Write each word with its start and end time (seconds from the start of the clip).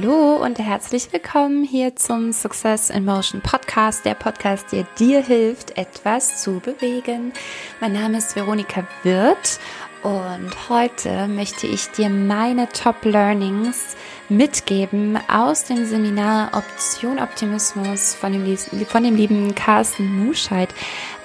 Hallo 0.00 0.36
und 0.42 0.58
herzlich 0.58 1.12
willkommen 1.12 1.62
hier 1.62 1.94
zum 1.94 2.32
Success 2.32 2.88
in 2.88 3.04
Motion 3.04 3.42
Podcast, 3.42 4.02
der 4.06 4.14
Podcast, 4.14 4.72
der 4.72 4.84
dir 4.98 5.22
hilft, 5.22 5.76
etwas 5.76 6.42
zu 6.42 6.60
bewegen. 6.60 7.32
Mein 7.80 7.92
Name 7.92 8.16
ist 8.18 8.34
Veronika 8.34 8.86
Wirth 9.02 9.60
und 10.02 10.70
heute 10.70 11.28
möchte 11.28 11.66
ich 11.66 11.90
dir 11.90 12.08
meine 12.08 12.68
Top 12.68 13.04
Learnings 13.04 13.94
mitgeben 14.30 15.18
aus 15.28 15.64
dem 15.64 15.84
Seminar 15.84 16.52
Option 16.54 17.18
Optimismus 17.18 18.14
von 18.14 18.32
dem, 18.32 18.56
von 18.86 19.02
dem 19.02 19.16
lieben 19.16 19.54
Carsten 19.54 20.24
Muscheid. 20.24 20.70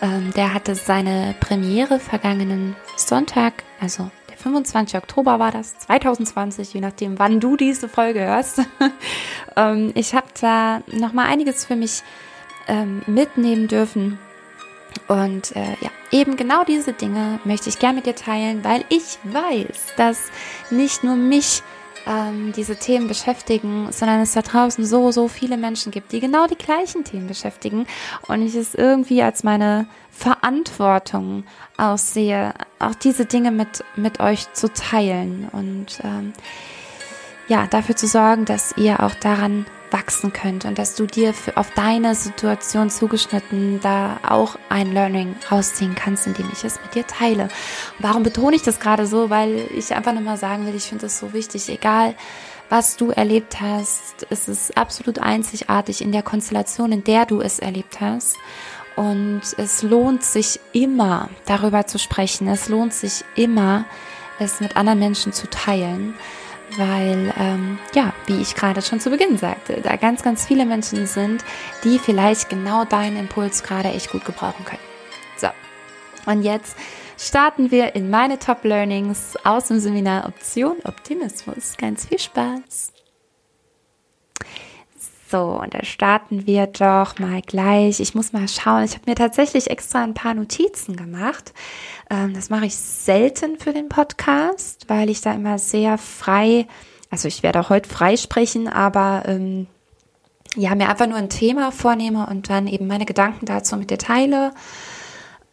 Ähm, 0.01 0.33
der 0.35 0.53
hatte 0.53 0.75
seine 0.75 1.33
Premiere 1.39 1.99
vergangenen 1.99 2.75
Sonntag, 2.97 3.53
also 3.79 4.11
25. 4.45 4.95
Oktober 4.95 5.39
war 5.39 5.51
das, 5.51 5.79
2020, 5.79 6.71
je 6.75 6.79
nachdem, 6.79 7.17
wann 7.17 7.39
du 7.39 7.57
diese 7.57 7.89
Folge 7.89 8.19
hörst. 8.19 8.61
ähm, 9.55 9.91
ich 9.95 10.13
habe 10.13 10.27
da 10.39 10.83
noch 10.91 11.13
mal 11.13 11.25
einiges 11.25 11.65
für 11.65 11.75
mich 11.75 12.03
ähm, 12.67 13.01
mitnehmen 13.07 13.67
dürfen. 13.67 14.19
Und 15.07 15.55
äh, 15.55 15.75
ja, 15.81 15.89
eben 16.11 16.37
genau 16.37 16.63
diese 16.63 16.93
Dinge 16.93 17.39
möchte 17.43 17.69
ich 17.69 17.79
gerne 17.79 17.95
mit 17.95 18.05
dir 18.05 18.15
teilen, 18.15 18.63
weil 18.63 18.85
ich 18.89 19.17
weiß, 19.23 19.95
dass 19.97 20.29
nicht 20.69 21.03
nur 21.03 21.15
mich 21.15 21.63
ähm, 22.05 22.53
diese 22.55 22.75
Themen 22.75 23.07
beschäftigen, 23.07 23.91
sondern 23.91 24.21
es 24.21 24.33
da 24.33 24.41
draußen 24.41 24.85
so, 24.85 25.11
so 25.11 25.27
viele 25.27 25.57
Menschen 25.57 25.91
gibt, 25.91 26.11
die 26.11 26.19
genau 26.19 26.47
die 26.47 26.57
gleichen 26.57 27.03
Themen 27.03 27.27
beschäftigen 27.27 27.87
und 28.27 28.41
ich 28.41 28.55
es 28.55 28.75
irgendwie 28.75 29.21
als 29.21 29.43
meine 29.43 29.87
Verantwortung 30.11 31.43
aussehe, 31.77 32.53
auch 32.79 32.95
diese 32.95 33.25
Dinge 33.25 33.51
mit, 33.51 33.83
mit 33.95 34.19
euch 34.19 34.51
zu 34.53 34.71
teilen 34.71 35.49
und 35.51 35.99
ähm, 36.03 36.33
ja, 37.47 37.67
dafür 37.67 37.95
zu 37.95 38.07
sorgen, 38.07 38.45
dass 38.45 38.75
ihr 38.77 39.03
auch 39.03 39.13
daran 39.15 39.65
wachsen 39.91 40.33
könnt 40.33 40.65
und 40.65 40.77
dass 40.77 40.95
du 40.95 41.05
dir 41.05 41.33
für, 41.33 41.57
auf 41.57 41.71
deine 41.71 42.15
Situation 42.15 42.89
zugeschnitten 42.89 43.79
da 43.81 44.19
auch 44.27 44.57
ein 44.69 44.93
Learning 44.93 45.35
rausziehen 45.51 45.95
kannst, 45.95 46.27
indem 46.27 46.49
ich 46.51 46.63
es 46.63 46.79
mit 46.81 46.95
dir 46.95 47.07
teile. 47.07 47.43
Und 47.43 47.51
warum 47.99 48.23
betone 48.23 48.55
ich 48.55 48.63
das 48.63 48.79
gerade 48.79 49.07
so? 49.07 49.29
Weil 49.29 49.67
ich 49.75 49.93
einfach 49.95 50.13
nochmal 50.13 50.37
sagen 50.37 50.65
will, 50.65 50.75
ich 50.75 50.85
finde 50.85 51.05
es 51.05 51.19
so 51.19 51.33
wichtig, 51.33 51.69
egal 51.69 52.15
was 52.69 52.97
du 52.97 53.11
erlebt 53.11 53.61
hast, 53.61 54.25
es 54.29 54.47
ist 54.47 54.75
absolut 54.75 55.19
einzigartig 55.19 56.01
in 56.01 56.11
der 56.11 56.23
Konstellation, 56.23 56.91
in 56.91 57.03
der 57.03 57.25
du 57.25 57.41
es 57.41 57.59
erlebt 57.59 58.01
hast. 58.01 58.37
Und 58.95 59.41
es 59.57 59.83
lohnt 59.83 60.23
sich 60.23 60.59
immer, 60.71 61.29
darüber 61.45 61.85
zu 61.85 61.99
sprechen. 61.99 62.47
Es 62.47 62.69
lohnt 62.69 62.93
sich 62.93 63.23
immer, 63.35 63.85
es 64.39 64.61
mit 64.61 64.77
anderen 64.77 64.99
Menschen 64.99 65.33
zu 65.33 65.49
teilen 65.49 66.15
weil, 66.77 67.33
ähm, 67.37 67.79
ja, 67.93 68.13
wie 68.25 68.41
ich 68.41 68.55
gerade 68.55 68.81
schon 68.81 68.99
zu 68.99 69.09
Beginn 69.09 69.37
sagte, 69.37 69.81
da 69.81 69.95
ganz, 69.95 70.23
ganz 70.23 70.45
viele 70.45 70.65
Menschen 70.65 71.07
sind, 71.07 71.43
die 71.83 71.99
vielleicht 71.99 72.49
genau 72.49 72.85
deinen 72.85 73.17
Impuls 73.17 73.63
gerade 73.63 73.89
echt 73.89 74.11
gut 74.11 74.25
gebrauchen 74.25 74.65
können. 74.65 74.81
So, 75.37 75.47
und 76.31 76.43
jetzt 76.43 76.77
starten 77.17 77.71
wir 77.71 77.95
in 77.95 78.09
meine 78.09 78.39
Top 78.39 78.63
Learnings 78.63 79.35
aus 79.43 79.67
dem 79.67 79.79
Seminar 79.79 80.27
Option 80.27 80.77
Optimismus. 80.83 81.75
Ganz 81.77 82.05
viel 82.05 82.19
Spaß! 82.19 82.94
So, 85.27 85.59
und 85.61 85.73
da 85.73 85.83
starten 85.83 86.45
wir 86.45 86.67
doch 86.67 87.17
mal 87.17 87.41
gleich. 87.41 87.99
Ich 87.99 88.13
muss 88.13 88.31
mal 88.31 88.47
schauen. 88.47 88.83
Ich 88.83 88.93
habe 88.93 89.03
mir 89.07 89.15
tatsächlich 89.15 89.71
extra 89.71 90.03
ein 90.03 90.13
paar 90.13 90.35
Notizen 90.35 90.95
gemacht. 90.95 91.53
Ähm, 92.11 92.33
das 92.33 92.49
mache 92.49 92.67
ich 92.67 92.75
selten 92.75 93.57
für 93.57 93.73
den 93.73 93.89
Podcast, 93.89 94.85
weil 94.87 95.09
ich 95.09 95.21
da 95.21 95.33
immer 95.33 95.57
sehr 95.57 95.97
frei, 95.97 96.67
also 97.09 97.27
ich 97.27 97.41
werde 97.41 97.59
auch 97.59 97.69
heute 97.69 97.89
frei 97.89 98.17
sprechen, 98.17 98.67
aber 98.67 99.23
ähm, 99.25 99.67
ja, 100.55 100.75
mir 100.75 100.89
einfach 100.89 101.07
nur 101.07 101.17
ein 101.17 101.29
Thema 101.29 101.71
vornehme 101.71 102.27
und 102.27 102.49
dann 102.49 102.67
eben 102.67 102.87
meine 102.87 103.05
Gedanken 103.05 103.45
dazu 103.45 103.77
mit 103.77 103.89
dir 103.89 103.97
teile. 103.97 104.53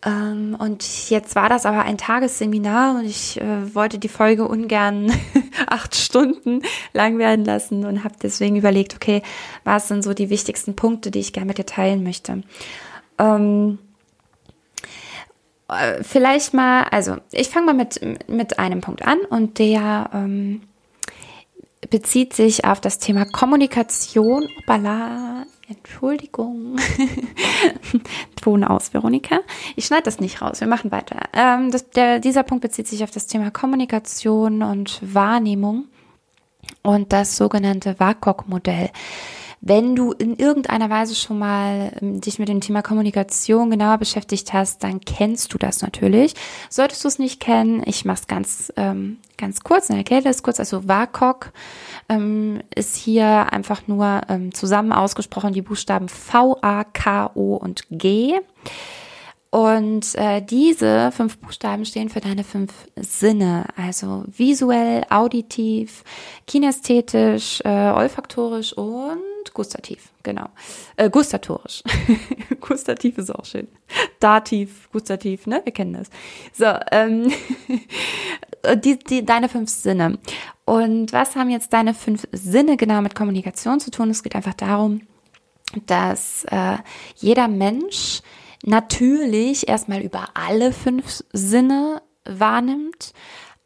Ähm, 0.05 0.57
und 0.59 1.11
jetzt 1.11 1.37
war 1.37 1.49
das 1.49 1.65
aber 1.65 1.83
ein 1.83 1.97
Tagesseminar 1.97 2.97
und 2.97 3.05
ich 3.05 3.41
äh, 3.41 3.75
wollte 3.75 3.99
die 3.99 4.09
Folge 4.09 4.49
ungern 4.49 5.13
acht 5.67 5.95
Stunden 5.95 6.63
lang 6.93 7.19
werden 7.19 7.45
lassen 7.45 7.85
und 7.85 8.03
habe 8.03 8.15
deswegen 8.21 8.57
überlegt, 8.57 8.95
okay, 8.95 9.23
was 9.65 9.89
sind 9.89 10.03
so 10.03 10.13
die 10.13 10.31
wichtigsten 10.31 10.75
Punkte, 10.75 11.11
die 11.11 11.21
ich 11.21 11.33
gerne 11.33 11.47
mit 11.47 11.59
dir 11.59 11.67
teilen 11.67 12.03
möchte. 12.03 12.43
Ähm, 13.19 13.79
äh, 15.69 16.03
vielleicht 16.03 16.53
mal, 16.53 16.85
also 16.91 17.17
ich 17.31 17.49
fange 17.49 17.67
mal 17.67 17.75
mit, 17.75 18.01
mit 18.29 18.59
einem 18.59 18.81
Punkt 18.81 19.07
an 19.07 19.19
und 19.31 19.61
der 19.61 20.11
ähm, 20.13 20.63
bezieht 21.91 22.33
sich 22.33 22.65
auf 22.65 22.81
das 22.81 22.99
Thema 22.99 23.25
Kommunikation. 23.25 24.49
Opala, 24.59 25.47
Entschuldigung. 25.77 26.77
Ton 28.41 28.65
aus, 28.65 28.95
Veronika. 28.95 29.41
Ich 29.77 29.87
schneide 29.87 30.05
das 30.05 30.21
nicht 30.21 30.43
raus, 30.43 30.61
wir 30.61 30.69
machen 30.69 30.91
weiter. 30.91 31.17
Ähm, 31.33 31.71
das, 31.71 31.91
der, 31.91 32.19
dieser 32.19 32.43
Punkt 32.43 32.63
bezieht 32.63 32.89
sich 32.89 33.05
auf 33.05 33.11
das 33.11 33.27
Thema 33.27 33.51
Kommunikation 33.51 34.63
und 34.63 35.01
Wahrnehmung 35.03 35.87
und 36.83 37.13
das 37.13 37.37
sogenannte 37.37 37.99
WAKOK-Modell. 37.99 38.91
Wenn 39.65 39.95
du 39.95 40.11
in 40.11 40.35
irgendeiner 40.35 40.91
Weise 40.91 41.15
schon 41.15 41.39
mal 41.39 41.93
ähm, 42.03 42.21
dich 42.21 42.41
mit 42.41 42.49
dem 42.49 42.61
Thema 42.61 42.83
Kommunikation 42.83 43.71
genauer 43.71 43.99
beschäftigt 43.99 44.53
hast, 44.53 44.83
dann 44.83 45.01
kennst 45.01 45.55
du 45.55 45.59
das 45.59 45.83
natürlich. 45.83 46.35
Solltest 46.69 47.05
du 47.05 47.09
es 47.09 47.21
nicht 47.21 47.39
kennen, 47.39 47.81
ich 47.87 48.05
mache 48.05 48.23
es 48.23 48.27
ganz, 48.27 48.73
ähm, 48.77 49.19
ganz 49.39 49.61
kurz 49.61 49.89
und 49.89 49.97
erkläre 49.97 50.25
das 50.25 50.43
kurz. 50.43 50.59
Also 50.59 50.89
WAKOK 50.89 51.53
ähm, 52.09 52.61
ist 52.75 52.97
hier 52.97 53.53
einfach 53.53 53.87
nur 53.87 54.23
ähm, 54.29 54.53
zusammen 54.53 54.93
ausgesprochen 54.93 55.53
die 55.53 55.63
Buchstaben 55.63 56.09
V, 56.09 56.59
A, 56.61 56.83
K, 56.83 57.31
O 57.35 57.55
und 57.55 57.85
G. 57.89 58.41
Und 59.51 60.17
äh, 60.17 60.43
diese 60.43 61.13
fünf 61.13 61.39
Buchstaben 61.39 61.85
stehen 61.85 62.09
für 62.09 62.21
deine 62.21 62.43
fünf 62.43 62.73
Sinne, 62.97 63.67
also 63.77 64.25
visuell, 64.27 65.05
auditiv, 65.09 66.03
kinästhetisch, 66.49 67.61
äh, 67.65 67.91
olfaktorisch 67.91 68.73
und 68.73 69.21
gustativ, 69.55 70.13
genau. 70.23 70.49
Äh, 70.97 71.11
gustatorisch. 71.11 71.83
gustativ 72.61 73.19
ist 73.19 73.35
auch 73.35 73.45
schön. 73.45 73.69
Dativ, 74.21 74.91
gustativ, 74.93 75.47
ne? 75.47 75.61
Wir 75.65 75.73
kennen 75.73 75.95
das. 75.95 76.09
So, 76.53 76.67
ähm, 76.91 77.33
die, 78.77 78.99
die, 78.99 79.25
deine 79.25 79.49
fünf 79.49 79.71
Sinne. 79.71 80.19
Und 80.65 81.13
was 81.13 81.37
haben 81.37 81.51
jetzt 81.51 81.73
deine 81.73 81.95
fünf 81.95 82.27
Sinne 82.33 82.77
genau 82.77 83.03
mit 83.03 83.15
Kommunikation 83.15 83.81
zu 83.81 83.91
tun? 83.91 84.11
Es 84.11 84.23
geht 84.23 84.35
einfach 84.35 84.55
darum, 84.55 85.03
dass 85.87 86.45
äh, 86.45 86.79
jeder 87.17 87.49
Mensch 87.49 88.23
natürlich 88.65 89.69
erstmal 89.69 90.03
über 90.03 90.29
alle 90.35 90.73
fünf 90.73 91.23
Sinne 91.33 92.03
wahrnimmt, 92.25 93.13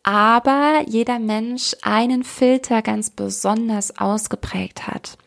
aber 0.07 0.85
jeder 0.87 1.19
Mensch 1.19 1.75
einen 1.83 2.23
Filter 2.23 2.81
ganz 2.81 3.11
besonders 3.11 3.99
ausgeprägt 3.99 4.87
hat. 4.87 5.19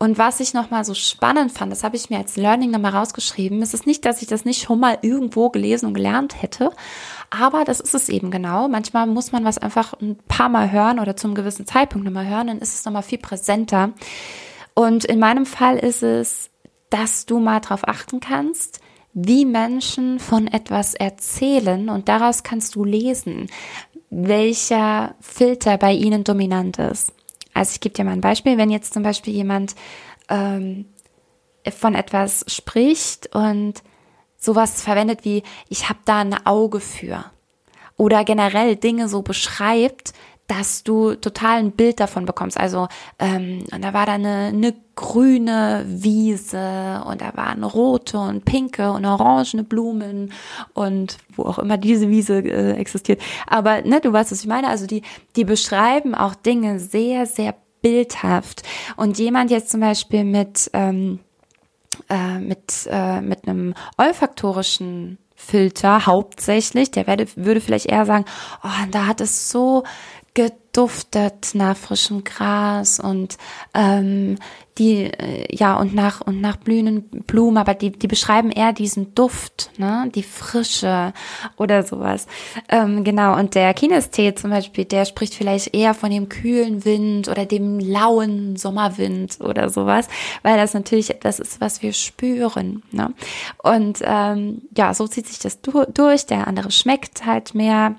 Und 0.00 0.18
was 0.18 0.40
ich 0.40 0.54
nochmal 0.54 0.84
so 0.84 0.92
spannend 0.92 1.52
fand, 1.52 1.70
das 1.70 1.84
habe 1.84 1.94
ich 1.94 2.10
mir 2.10 2.18
als 2.18 2.36
Learning 2.36 2.72
nochmal 2.72 2.96
rausgeschrieben, 2.96 3.62
es 3.62 3.74
ist 3.74 3.86
nicht, 3.86 4.04
dass 4.04 4.20
ich 4.20 4.26
das 4.26 4.44
nicht 4.44 4.60
schon 4.60 4.80
mal 4.80 4.98
irgendwo 5.02 5.50
gelesen 5.50 5.86
und 5.86 5.94
gelernt 5.94 6.42
hätte, 6.42 6.72
aber 7.30 7.64
das 7.64 7.78
ist 7.78 7.94
es 7.94 8.08
eben 8.08 8.32
genau. 8.32 8.66
Manchmal 8.66 9.06
muss 9.06 9.30
man 9.30 9.44
was 9.44 9.56
einfach 9.56 9.94
ein 10.00 10.18
paar 10.26 10.48
Mal 10.48 10.72
hören 10.72 10.98
oder 10.98 11.16
zum 11.16 11.36
gewissen 11.36 11.64
Zeitpunkt 11.64 12.04
nochmal 12.04 12.26
hören, 12.26 12.48
dann 12.48 12.58
ist 12.58 12.74
es 12.74 12.84
nochmal 12.84 13.04
viel 13.04 13.18
präsenter. 13.18 13.92
Und 14.74 15.04
in 15.04 15.20
meinem 15.20 15.46
Fall 15.46 15.76
ist 15.78 16.02
es, 16.02 16.50
dass 16.90 17.24
du 17.24 17.38
mal 17.38 17.60
drauf 17.60 17.86
achten 17.86 18.18
kannst, 18.18 18.80
wie 19.14 19.44
Menschen 19.44 20.20
von 20.20 20.46
etwas 20.46 20.94
erzählen 20.94 21.88
und 21.88 22.08
daraus 22.08 22.42
kannst 22.42 22.76
du 22.76 22.84
lesen, 22.84 23.48
welcher 24.10 25.14
Filter 25.20 25.78
bei 25.78 25.92
ihnen 25.92 26.24
dominant 26.24 26.78
ist. 26.78 27.12
Also 27.54 27.72
ich 27.72 27.80
gebe 27.80 27.94
dir 27.94 28.04
mal 28.04 28.12
ein 28.12 28.20
Beispiel, 28.20 28.56
wenn 28.56 28.70
jetzt 28.70 28.94
zum 28.94 29.02
Beispiel 29.02 29.34
jemand 29.34 29.74
ähm, 30.28 30.86
von 31.70 31.94
etwas 31.94 32.44
spricht 32.48 33.34
und 33.34 33.82
sowas 34.38 34.82
verwendet 34.82 35.24
wie 35.24 35.42
ich 35.68 35.88
habe 35.88 35.98
da 36.04 36.20
ein 36.20 36.46
Auge 36.46 36.80
für 36.80 37.24
oder 37.96 38.24
generell 38.24 38.76
Dinge 38.76 39.08
so 39.08 39.22
beschreibt, 39.22 40.12
dass 40.48 40.82
du 40.82 41.14
total 41.14 41.58
ein 41.58 41.72
Bild 41.72 42.00
davon 42.00 42.24
bekommst. 42.24 42.58
Also 42.58 42.88
ähm, 43.18 43.64
und 43.70 43.84
da 43.84 43.92
war 43.92 44.06
da 44.06 44.14
eine, 44.14 44.46
eine 44.46 44.74
grüne 44.96 45.84
Wiese 45.86 47.04
und 47.06 47.20
da 47.20 47.36
waren 47.36 47.62
rote 47.62 48.18
und 48.18 48.44
pinke 48.44 48.90
und 48.90 49.04
orangene 49.04 49.62
Blumen 49.62 50.32
und 50.72 51.18
wo 51.36 51.44
auch 51.44 51.58
immer 51.58 51.76
diese 51.76 52.08
Wiese 52.08 52.38
äh, 52.38 52.72
existiert. 52.72 53.20
Aber 53.46 53.82
ne, 53.82 54.00
du 54.00 54.12
weißt, 54.12 54.32
was 54.32 54.40
ich 54.40 54.48
meine. 54.48 54.68
Also 54.68 54.86
die, 54.86 55.02
die 55.36 55.44
beschreiben 55.44 56.14
auch 56.14 56.34
Dinge 56.34 56.80
sehr, 56.80 57.26
sehr 57.26 57.54
bildhaft. 57.82 58.62
Und 58.96 59.18
jemand 59.18 59.50
jetzt 59.50 59.70
zum 59.70 59.80
Beispiel 59.80 60.24
mit 60.24 60.70
ähm, 60.72 61.20
äh, 62.08 62.38
mit 62.38 62.88
äh, 62.90 63.20
mit 63.20 63.46
einem 63.46 63.74
olfaktorischen 63.98 65.18
Filter 65.40 66.04
hauptsächlich, 66.04 66.90
der 66.90 67.06
werde, 67.06 67.26
würde 67.36 67.60
vielleicht 67.60 67.86
eher 67.86 68.04
sagen, 68.04 68.24
oh, 68.64 68.86
da 68.90 69.06
hat 69.06 69.20
es 69.20 69.50
so 69.50 69.84
geduftet 70.38 71.50
nach 71.54 71.76
frischem 71.76 72.22
Gras 72.22 73.00
und 73.00 73.38
ähm, 73.74 74.38
die 74.78 75.06
äh, 75.06 75.52
ja 75.52 75.74
und 75.76 75.96
nach 75.96 76.20
und 76.20 76.40
nach 76.40 76.54
blühenden 76.54 77.02
Blumen, 77.24 77.56
aber 77.56 77.74
die 77.74 77.90
die 77.90 78.06
beschreiben 78.06 78.52
eher 78.52 78.72
diesen 78.72 79.16
Duft, 79.16 79.72
ne, 79.78 80.08
die 80.14 80.22
Frische 80.22 81.12
oder 81.56 81.82
sowas. 81.82 82.28
Ähm, 82.68 83.02
genau 83.02 83.36
und 83.36 83.56
der 83.56 83.74
Kinestee 83.74 84.32
zum 84.36 84.50
Beispiel, 84.50 84.84
der 84.84 85.06
spricht 85.06 85.34
vielleicht 85.34 85.74
eher 85.74 85.92
von 85.92 86.12
dem 86.12 86.28
kühlen 86.28 86.84
Wind 86.84 87.26
oder 87.26 87.44
dem 87.44 87.80
lauen 87.80 88.54
Sommerwind 88.54 89.40
oder 89.40 89.70
sowas, 89.70 90.06
weil 90.44 90.56
das 90.56 90.72
natürlich 90.72 91.10
etwas 91.10 91.40
ist, 91.40 91.60
was 91.60 91.82
wir 91.82 91.92
spüren. 91.92 92.84
Ne? 92.92 93.12
Und 93.60 93.98
ähm, 94.04 94.62
ja, 94.76 94.94
so 94.94 95.08
zieht 95.08 95.26
sich 95.26 95.40
das 95.40 95.58
durch. 95.60 96.26
Der 96.26 96.46
andere 96.46 96.70
schmeckt 96.70 97.26
halt 97.26 97.56
mehr 97.56 97.96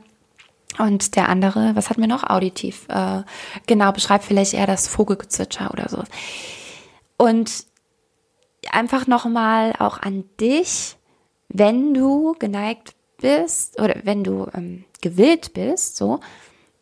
und 0.77 1.16
der 1.16 1.30
andere, 1.30 1.75
was 1.75 1.89
hatten 1.89 2.01
wir 2.01 2.07
noch? 2.07 2.24
Auditiv. 2.24 2.88
Äh, 2.89 3.24
genau, 3.66 3.92
beschreibt 3.92 4.24
vielleicht 4.24 4.54
eher 4.54 4.68
das 4.68 4.88
Vogelgezwitscher 4.88 5.71
oder 5.71 5.89
so. 5.89 6.04
Und 7.18 7.66
einfach 8.71 9.07
nochmal 9.07 9.74
auch 9.80 9.98
an 10.00 10.25
dich, 10.39 10.95
wenn 11.50 11.94
du 11.94 12.36
geneigt 12.38 12.94
bist 13.19 13.80
oder 13.81 13.95
wenn 14.04 14.24
du 14.24 14.48
ähm, 14.54 14.86
gewillt 15.01 15.54
bist, 15.54 15.98
so 15.98 16.19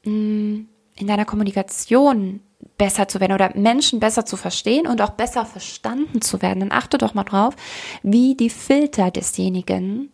mh, 0.04 0.12
mm, 0.12 0.68
in 1.00 1.08
deiner 1.08 1.26
Kommunikation 1.26 2.42
besser 2.78 3.08
zu 3.08 3.20
werden 3.20 3.34
oder 3.34 3.52
Menschen 3.56 4.00
besser 4.00 4.26
zu 4.26 4.36
verstehen 4.36 4.88
und 4.88 5.02
auch 5.02 5.12
besser 5.12 5.46
verstanden 5.46 6.22
zu 6.22 6.42
werden, 6.42 6.60
dann 6.60 6.72
achte 6.72 6.98
doch 6.98 7.14
mal 7.14 7.24
drauf, 7.24 7.56
wie 8.04 8.36
die 8.36 8.50
Filter 8.50 9.12
desjenigen 9.12 10.12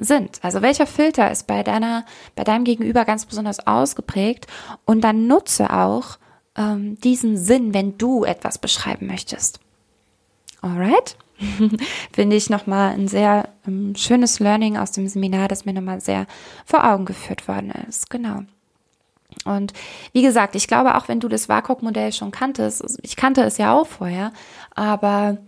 sind. 0.00 0.38
Also 0.42 0.62
welcher 0.62 0.86
Filter 0.86 1.30
ist 1.30 1.46
bei 1.46 1.62
deiner, 1.62 2.04
bei 2.34 2.44
deinem 2.44 2.64
Gegenüber 2.64 3.04
ganz 3.04 3.26
besonders 3.26 3.66
ausgeprägt 3.66 4.46
und 4.84 5.02
dann 5.02 5.26
nutze 5.26 5.70
auch 5.70 6.18
ähm, 6.56 6.98
diesen 7.00 7.36
Sinn, 7.36 7.74
wenn 7.74 7.98
du 7.98 8.24
etwas 8.24 8.58
beschreiben 8.58 9.06
möchtest. 9.06 9.60
Alright? 10.62 11.16
Finde 12.12 12.36
ich 12.36 12.50
nochmal 12.50 12.92
ein 12.92 13.08
sehr 13.08 13.48
ähm, 13.66 13.94
schönes 13.96 14.40
Learning 14.40 14.76
aus 14.76 14.92
dem 14.92 15.08
Seminar, 15.08 15.48
das 15.48 15.64
mir 15.64 15.72
nochmal 15.72 16.00
sehr 16.00 16.26
vor 16.66 16.84
Augen 16.84 17.06
geführt 17.06 17.48
worden 17.48 17.72
ist. 17.88 18.10
Genau. 18.10 18.42
Und 19.44 19.72
wie 20.12 20.22
gesagt, 20.22 20.54
ich 20.54 20.66
glaube, 20.66 20.96
auch 20.96 21.08
wenn 21.08 21.20
du 21.20 21.28
das 21.28 21.48
WAKOK-Modell 21.48 22.12
schon 22.12 22.30
kanntest, 22.30 22.98
ich 23.02 23.16
kannte 23.16 23.42
es 23.42 23.58
ja 23.58 23.72
auch 23.72 23.86
vorher, 23.86 24.32
aber 24.74 25.38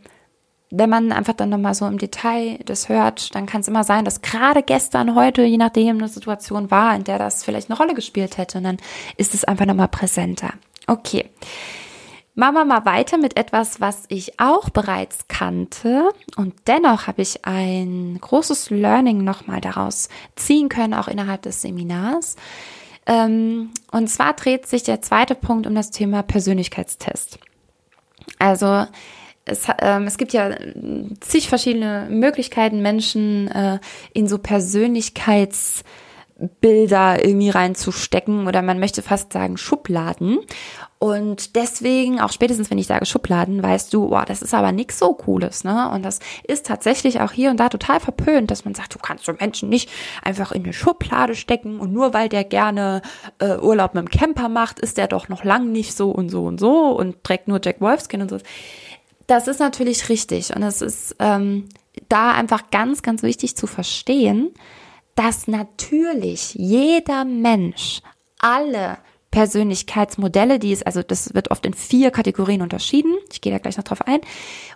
wenn 0.75 0.89
man 0.89 1.13
einfach 1.13 1.35
dann 1.35 1.51
nochmal 1.51 1.75
so 1.75 1.87
im 1.87 1.99
Detail 1.99 2.59
das 2.65 2.89
hört, 2.89 3.35
dann 3.35 3.45
kann 3.45 3.61
es 3.61 3.69
immer 3.69 3.85
sein, 3.85 4.07
dass 4.07 4.23
gerade 4.23 4.63
gestern, 4.63 5.15
heute, 5.15 5.43
je 5.43 5.59
nachdem, 5.59 5.99
eine 5.99 6.09
Situation 6.09 6.71
war, 6.71 6.97
in 6.97 7.05
der 7.05 7.19
das 7.19 7.45
vielleicht 7.45 7.69
eine 7.69 7.77
Rolle 7.77 7.93
gespielt 7.93 8.39
hätte. 8.39 8.57
Und 8.57 8.65
dann 8.65 8.79
ist 9.19 9.35
es 9.35 9.45
einfach 9.45 9.67
nochmal 9.67 9.89
präsenter. 9.89 10.55
Okay. 10.87 11.29
Machen 12.35 12.55
wir 12.55 12.65
mal 12.65 12.87
weiter 12.87 13.19
mit 13.19 13.37
etwas, 13.37 13.83
was 13.83 14.05
ich 14.09 14.41
auch 14.41 14.71
bereits 14.71 15.29
kannte. 15.29 16.09
Und 16.37 16.55
dennoch 16.67 17.07
habe 17.07 17.21
ich 17.21 17.45
ein 17.45 18.17
großes 18.19 18.71
Learning 18.71 19.23
nochmal 19.23 19.61
daraus 19.61 20.09
ziehen 20.37 20.71
können, 20.71 20.95
auch 20.95 21.09
innerhalb 21.09 21.43
des 21.43 21.61
Seminars. 21.61 22.37
Ähm, 23.05 23.73
und 23.91 24.09
zwar 24.09 24.33
dreht 24.33 24.67
sich 24.67 24.85
der 24.85 25.03
zweite 25.03 25.35
Punkt 25.35 25.67
um 25.67 25.75
das 25.75 25.91
Thema 25.91 26.23
Persönlichkeitstest. 26.23 27.39
Also 28.39 28.87
es, 29.45 29.67
ähm, 29.81 30.07
es 30.07 30.19
gibt 30.19 30.33
ja 30.33 30.51
zig 31.21 31.49
verschiedene 31.49 32.07
Möglichkeiten, 32.11 32.81
Menschen 32.81 33.49
äh, 33.49 33.81
in 34.13 34.29
so 34.29 34.39
Persönlichkeitsbilder 34.39 37.25
irgendwie 37.25 37.51
reinzustecken 37.51 38.47
oder 38.47 38.63
man 38.63 38.79
möchte 38.79 39.03
fast 39.03 39.33
sagen 39.33 39.57
Schubladen. 39.57 40.39
Und 41.01 41.57
deswegen, 41.57 42.21
auch 42.21 42.31
spätestens 42.31 42.71
wenn 42.71 42.79
ich 42.79 42.87
sage 42.87 43.07
Schubladen, 43.07 43.61
weißt 43.61 43.93
du, 43.93 44.11
boah, 44.11 44.25
das 44.25 44.41
ist 44.41 44.55
aber 44.55 44.71
nichts 44.71 45.01
so 45.01 45.15
Cooles, 45.15 45.65
ne? 45.65 45.91
Und 45.91 46.05
das 46.05 46.21
ist 46.45 46.67
tatsächlich 46.67 47.21
auch 47.21 47.33
hier 47.33 47.51
und 47.51 47.59
da 47.59 47.69
total 47.69 47.99
verpönt, 47.99 48.53
dass 48.53 48.65
man 48.65 48.77
sagt, 48.77 48.95
du 48.95 49.01
kannst 49.01 49.25
so 49.25 49.33
Menschen 49.33 49.69
nicht 49.69 49.91
einfach 50.23 50.53
in 50.53 50.63
eine 50.63 50.73
Schublade 50.73 51.35
stecken 51.35 51.81
und 51.81 51.93
nur 51.93 52.15
weil 52.15 52.29
der 52.29 52.45
gerne 52.45 53.03
äh, 53.41 53.57
Urlaub 53.57 53.95
mit 53.95 54.05
dem 54.05 54.11
Camper 54.11 54.49
macht, 54.49 54.79
ist 54.79 54.97
der 54.97 55.09
doch 55.09 55.29
noch 55.29 55.43
lang 55.43 55.73
nicht 55.73 55.97
so 55.97 56.13
und 56.13 56.29
so 56.29 56.45
und 56.45 56.61
so 56.61 56.91
und 56.91 57.25
trägt 57.25 57.49
nur 57.49 57.59
Jack 57.61 57.81
Wolfskin 57.81 58.23
und 58.23 58.31
so. 58.31 58.39
Das 59.27 59.49
ist 59.49 59.61
natürlich 59.61 60.09
richtig 60.09 60.55
und 60.55 60.63
es 60.63 60.83
ist 60.83 61.17
ähm, 61.19 61.69
da 62.09 62.33
einfach 62.33 62.71
ganz, 62.71 63.03
ganz 63.03 63.23
wichtig 63.23 63.57
zu 63.57 63.67
verstehen, 63.67 64.53
dass 65.15 65.47
natürlich 65.47 66.55
jeder 66.55 67.25
Mensch 67.25 68.01
alle 68.39 68.99
Persönlichkeitsmodelle, 69.31 70.59
die 70.59 70.73
es, 70.73 70.83
also 70.83 71.03
das 71.03 71.35
wird 71.35 71.51
oft 71.51 71.65
in 71.67 71.75
vier 71.75 72.11
Kategorien 72.11 72.63
unterschieden. 72.63 73.15
Ich 73.33 73.41
gehe 73.41 73.53
da 73.53 73.59
gleich 73.59 73.77
noch 73.77 73.85
drauf 73.85 74.07
ein. 74.07 74.21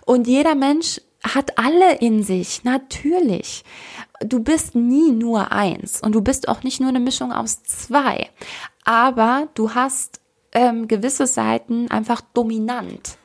Und 0.05 0.27
jeder 0.27 0.55
Mensch 0.55 0.99
hat 1.23 1.57
alle 1.57 1.97
in 1.97 2.23
sich, 2.23 2.63
natürlich. 2.63 3.63
Du 4.21 4.41
bist 4.41 4.73
nie 4.75 5.11
nur 5.11 5.51
eins 5.51 6.01
und 6.01 6.13
du 6.13 6.21
bist 6.21 6.47
auch 6.47 6.63
nicht 6.63 6.79
nur 6.79 6.89
eine 6.89 6.99
Mischung 6.99 7.31
aus 7.31 7.63
zwei. 7.63 8.29
Aber 8.83 9.47
du 9.53 9.75
hast 9.75 10.21
ähm, 10.53 10.87
gewisse 10.87 11.27
Seiten 11.27 11.91
einfach 11.91 12.21
dominant. 12.33 13.17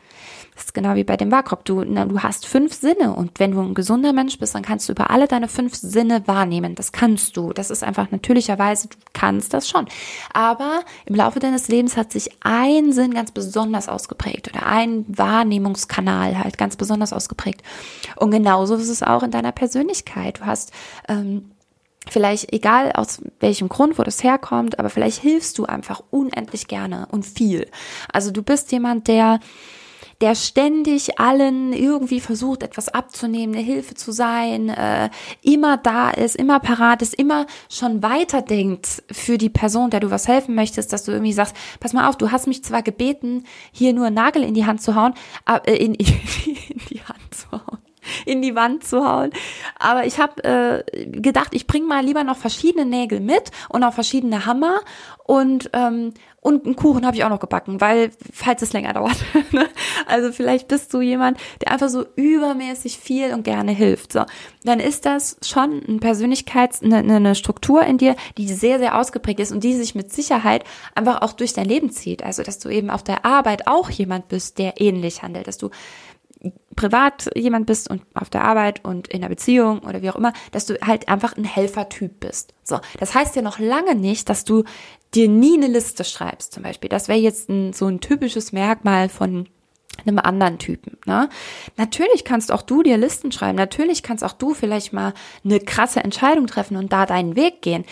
Das 0.54 0.64
ist 0.64 0.74
genau 0.74 0.94
wie 0.96 1.04
bei 1.04 1.16
dem 1.16 1.30
WAKOK. 1.30 1.64
Du, 1.64 1.82
du 1.82 2.22
hast 2.22 2.46
fünf 2.46 2.74
Sinne 2.74 3.14
und 3.14 3.40
wenn 3.40 3.52
du 3.52 3.60
ein 3.60 3.74
gesunder 3.74 4.12
Mensch 4.12 4.38
bist, 4.38 4.54
dann 4.54 4.62
kannst 4.62 4.86
du 4.88 4.92
über 4.92 5.10
alle 5.10 5.26
deine 5.26 5.48
fünf 5.48 5.74
Sinne 5.74 6.28
wahrnehmen. 6.28 6.74
Das 6.74 6.92
kannst 6.92 7.36
du. 7.38 7.54
Das 7.54 7.70
ist 7.70 7.82
einfach 7.82 8.10
natürlicherweise, 8.10 8.88
du 8.88 8.96
kannst 9.14 9.54
das 9.54 9.68
schon. 9.68 9.86
Aber 10.34 10.80
im 11.06 11.14
Laufe 11.14 11.40
deines 11.40 11.68
Lebens 11.68 11.96
hat 11.96 12.12
sich 12.12 12.30
ein 12.40 12.92
Sinn 12.92 13.14
ganz 13.14 13.30
besonders 13.30 13.88
ausgeprägt 13.88 14.48
oder 14.48 14.66
ein 14.66 15.06
Wahrnehmungskanal 15.08 16.38
halt 16.38 16.58
ganz 16.58 16.76
besonders 16.76 17.14
ausgeprägt. 17.14 17.62
Und 18.16 18.30
genauso 18.30 18.74
ist 18.74 18.90
es 18.90 19.02
auch 19.02 19.22
in 19.22 19.30
deiner 19.30 19.52
Persönlichkeit. 19.52 20.40
Du 20.40 20.46
hast 20.46 20.72
ähm, 21.08 21.52
vielleicht 22.10 22.52
egal 22.52 22.92
aus 22.92 23.22
welchem 23.40 23.70
Grund, 23.70 23.98
wo 23.98 24.02
das 24.02 24.22
herkommt, 24.22 24.78
aber 24.78 24.90
vielleicht 24.90 25.20
hilfst 25.22 25.56
du 25.56 25.64
einfach 25.64 26.02
unendlich 26.10 26.66
gerne 26.66 27.08
und 27.10 27.24
viel. 27.24 27.70
Also 28.12 28.30
du 28.30 28.42
bist 28.42 28.70
jemand, 28.72 29.08
der 29.08 29.40
der 30.22 30.36
ständig 30.36 31.18
allen 31.18 31.72
irgendwie 31.72 32.20
versucht, 32.20 32.62
etwas 32.62 32.88
abzunehmen, 32.88 33.56
eine 33.56 33.64
Hilfe 33.64 33.94
zu 33.94 34.12
sein, 34.12 34.68
äh, 34.68 35.10
immer 35.42 35.76
da 35.76 36.10
ist, 36.10 36.36
immer 36.36 36.60
parat 36.60 37.02
ist, 37.02 37.14
immer 37.14 37.46
schon 37.68 38.04
weiterdenkt 38.04 39.02
für 39.10 39.36
die 39.36 39.50
Person, 39.50 39.90
der 39.90 39.98
du 39.98 40.12
was 40.12 40.28
helfen 40.28 40.54
möchtest, 40.54 40.92
dass 40.92 41.04
du 41.04 41.10
irgendwie 41.10 41.32
sagst, 41.32 41.56
pass 41.80 41.92
mal 41.92 42.08
auf, 42.08 42.16
du 42.16 42.30
hast 42.30 42.46
mich 42.46 42.62
zwar 42.62 42.82
gebeten, 42.82 43.44
hier 43.72 43.92
nur 43.92 44.06
einen 44.06 44.14
Nagel 44.14 44.44
in 44.44 44.54
die 44.54 44.64
Hand 44.64 44.80
zu 44.80 44.94
hauen, 44.94 45.14
äh, 45.46 45.76
in, 45.76 45.94
in, 45.94 46.06
in 46.06 46.80
die 46.88 47.02
Hand 47.02 47.34
zu 47.34 47.50
hauen 47.50 47.78
in 48.26 48.42
die 48.42 48.54
Wand 48.54 48.84
zu 48.84 49.06
hauen. 49.06 49.30
Aber 49.78 50.06
ich 50.06 50.18
habe 50.18 50.44
äh, 50.44 51.06
gedacht, 51.06 51.54
ich 51.54 51.66
bringe 51.66 51.86
mal 51.86 52.04
lieber 52.04 52.24
noch 52.24 52.36
verschiedene 52.36 52.84
Nägel 52.84 53.20
mit 53.20 53.50
und 53.68 53.84
auch 53.84 53.94
verschiedene 53.94 54.46
Hammer 54.46 54.80
und 55.24 55.70
ähm, 55.72 56.12
und 56.42 56.66
einen 56.66 56.74
Kuchen 56.74 57.06
habe 57.06 57.16
ich 57.16 57.22
auch 57.22 57.28
noch 57.28 57.38
gebacken, 57.38 57.80
weil, 57.80 58.10
falls 58.32 58.62
es 58.62 58.72
länger 58.72 58.92
dauert. 58.94 59.16
Ne? 59.52 59.68
also 60.06 60.32
vielleicht 60.32 60.66
bist 60.66 60.92
du 60.92 61.00
jemand, 61.00 61.38
der 61.60 61.70
einfach 61.70 61.88
so 61.88 62.04
übermäßig 62.16 62.98
viel 62.98 63.32
und 63.32 63.44
gerne 63.44 63.70
hilft. 63.70 64.12
So, 64.12 64.24
dann 64.64 64.80
ist 64.80 65.06
das 65.06 65.36
schon 65.44 65.80
ein 65.86 66.00
Persönlichkeits-, 66.00 66.82
eine, 66.82 67.14
eine 67.14 67.34
Struktur 67.36 67.82
in 67.84 67.96
dir, 67.96 68.16
die 68.38 68.48
sehr, 68.48 68.80
sehr 68.80 68.98
ausgeprägt 68.98 69.38
ist 69.38 69.52
und 69.52 69.62
die 69.62 69.74
sich 69.74 69.94
mit 69.94 70.12
Sicherheit 70.12 70.64
einfach 70.96 71.22
auch 71.22 71.32
durch 71.32 71.52
dein 71.52 71.66
Leben 71.66 71.90
zieht. 71.90 72.24
Also, 72.24 72.42
dass 72.42 72.58
du 72.58 72.68
eben 72.70 72.90
auf 72.90 73.04
der 73.04 73.24
Arbeit 73.24 73.68
auch 73.68 73.88
jemand 73.88 74.28
bist, 74.28 74.58
der 74.58 74.80
ähnlich 74.80 75.22
handelt, 75.22 75.46
dass 75.46 75.58
du 75.58 75.70
privat 76.76 77.30
jemand 77.36 77.66
bist 77.66 77.90
und 77.90 78.02
auf 78.14 78.30
der 78.30 78.44
Arbeit 78.44 78.84
und 78.84 79.08
in 79.08 79.20
der 79.20 79.28
Beziehung 79.28 79.80
oder 79.80 80.02
wie 80.02 80.10
auch 80.10 80.16
immer, 80.16 80.32
dass 80.50 80.66
du 80.66 80.78
halt 80.80 81.08
einfach 81.08 81.36
ein 81.36 81.44
Helfertyp 81.44 82.20
bist. 82.20 82.54
So, 82.64 82.80
das 82.98 83.14
heißt 83.14 83.36
ja 83.36 83.42
noch 83.42 83.58
lange 83.58 83.94
nicht, 83.94 84.28
dass 84.28 84.44
du 84.44 84.64
dir 85.14 85.28
nie 85.28 85.56
eine 85.56 85.66
Liste 85.66 86.04
schreibst, 86.04 86.52
zum 86.52 86.62
Beispiel. 86.62 86.88
Das 86.88 87.08
wäre 87.08 87.18
jetzt 87.18 87.48
ein, 87.48 87.72
so 87.72 87.86
ein 87.86 88.00
typisches 88.00 88.52
Merkmal 88.52 89.08
von 89.08 89.48
einem 90.06 90.18
anderen 90.18 90.58
Typen. 90.58 90.98
Ne? 91.06 91.28
Natürlich 91.76 92.24
kannst 92.24 92.50
auch 92.50 92.62
du 92.62 92.82
dir 92.82 92.96
Listen 92.96 93.30
schreiben. 93.30 93.56
Natürlich 93.56 94.02
kannst 94.02 94.24
auch 94.24 94.32
du 94.32 94.54
vielleicht 94.54 94.92
mal 94.92 95.12
eine 95.44 95.60
krasse 95.60 96.00
Entscheidung 96.00 96.46
treffen 96.46 96.76
und 96.76 96.92
da 96.92 97.06
deinen 97.06 97.36
Weg 97.36 97.62
gehen. 97.62 97.84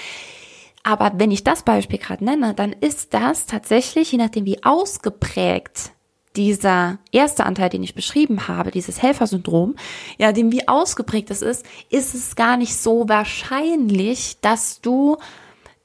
Aber 0.82 1.12
wenn 1.16 1.30
ich 1.30 1.44
das 1.44 1.62
Beispiel 1.62 1.99
gerade 1.99 2.25
nenne, 2.25 2.54
dann 2.54 2.72
ist 2.72 3.12
das 3.12 3.46
tatsächlich, 3.46 4.12
je 4.12 4.18
nachdem 4.18 4.46
wie 4.46 4.64
ausgeprägt 4.64 5.92
dieser 6.37 6.99
erste 7.10 7.44
Anteil, 7.44 7.70
den 7.70 7.82
ich 7.82 7.94
beschrieben 7.94 8.46
habe, 8.49 8.70
dieses 8.70 9.02
Helfersyndrom, 9.02 9.75
ja, 10.18 10.32
dem 10.32 10.52
wie 10.52 10.68
ausgeprägt 10.68 11.30
es 11.30 11.42
ist, 11.42 11.64
ist 11.90 12.14
es 12.14 12.37
gar 12.37 12.56
nicht 12.56 12.76
so 12.76 13.08
wahrscheinlich, 13.08 14.38
dass 14.40 14.80
du 14.80 15.16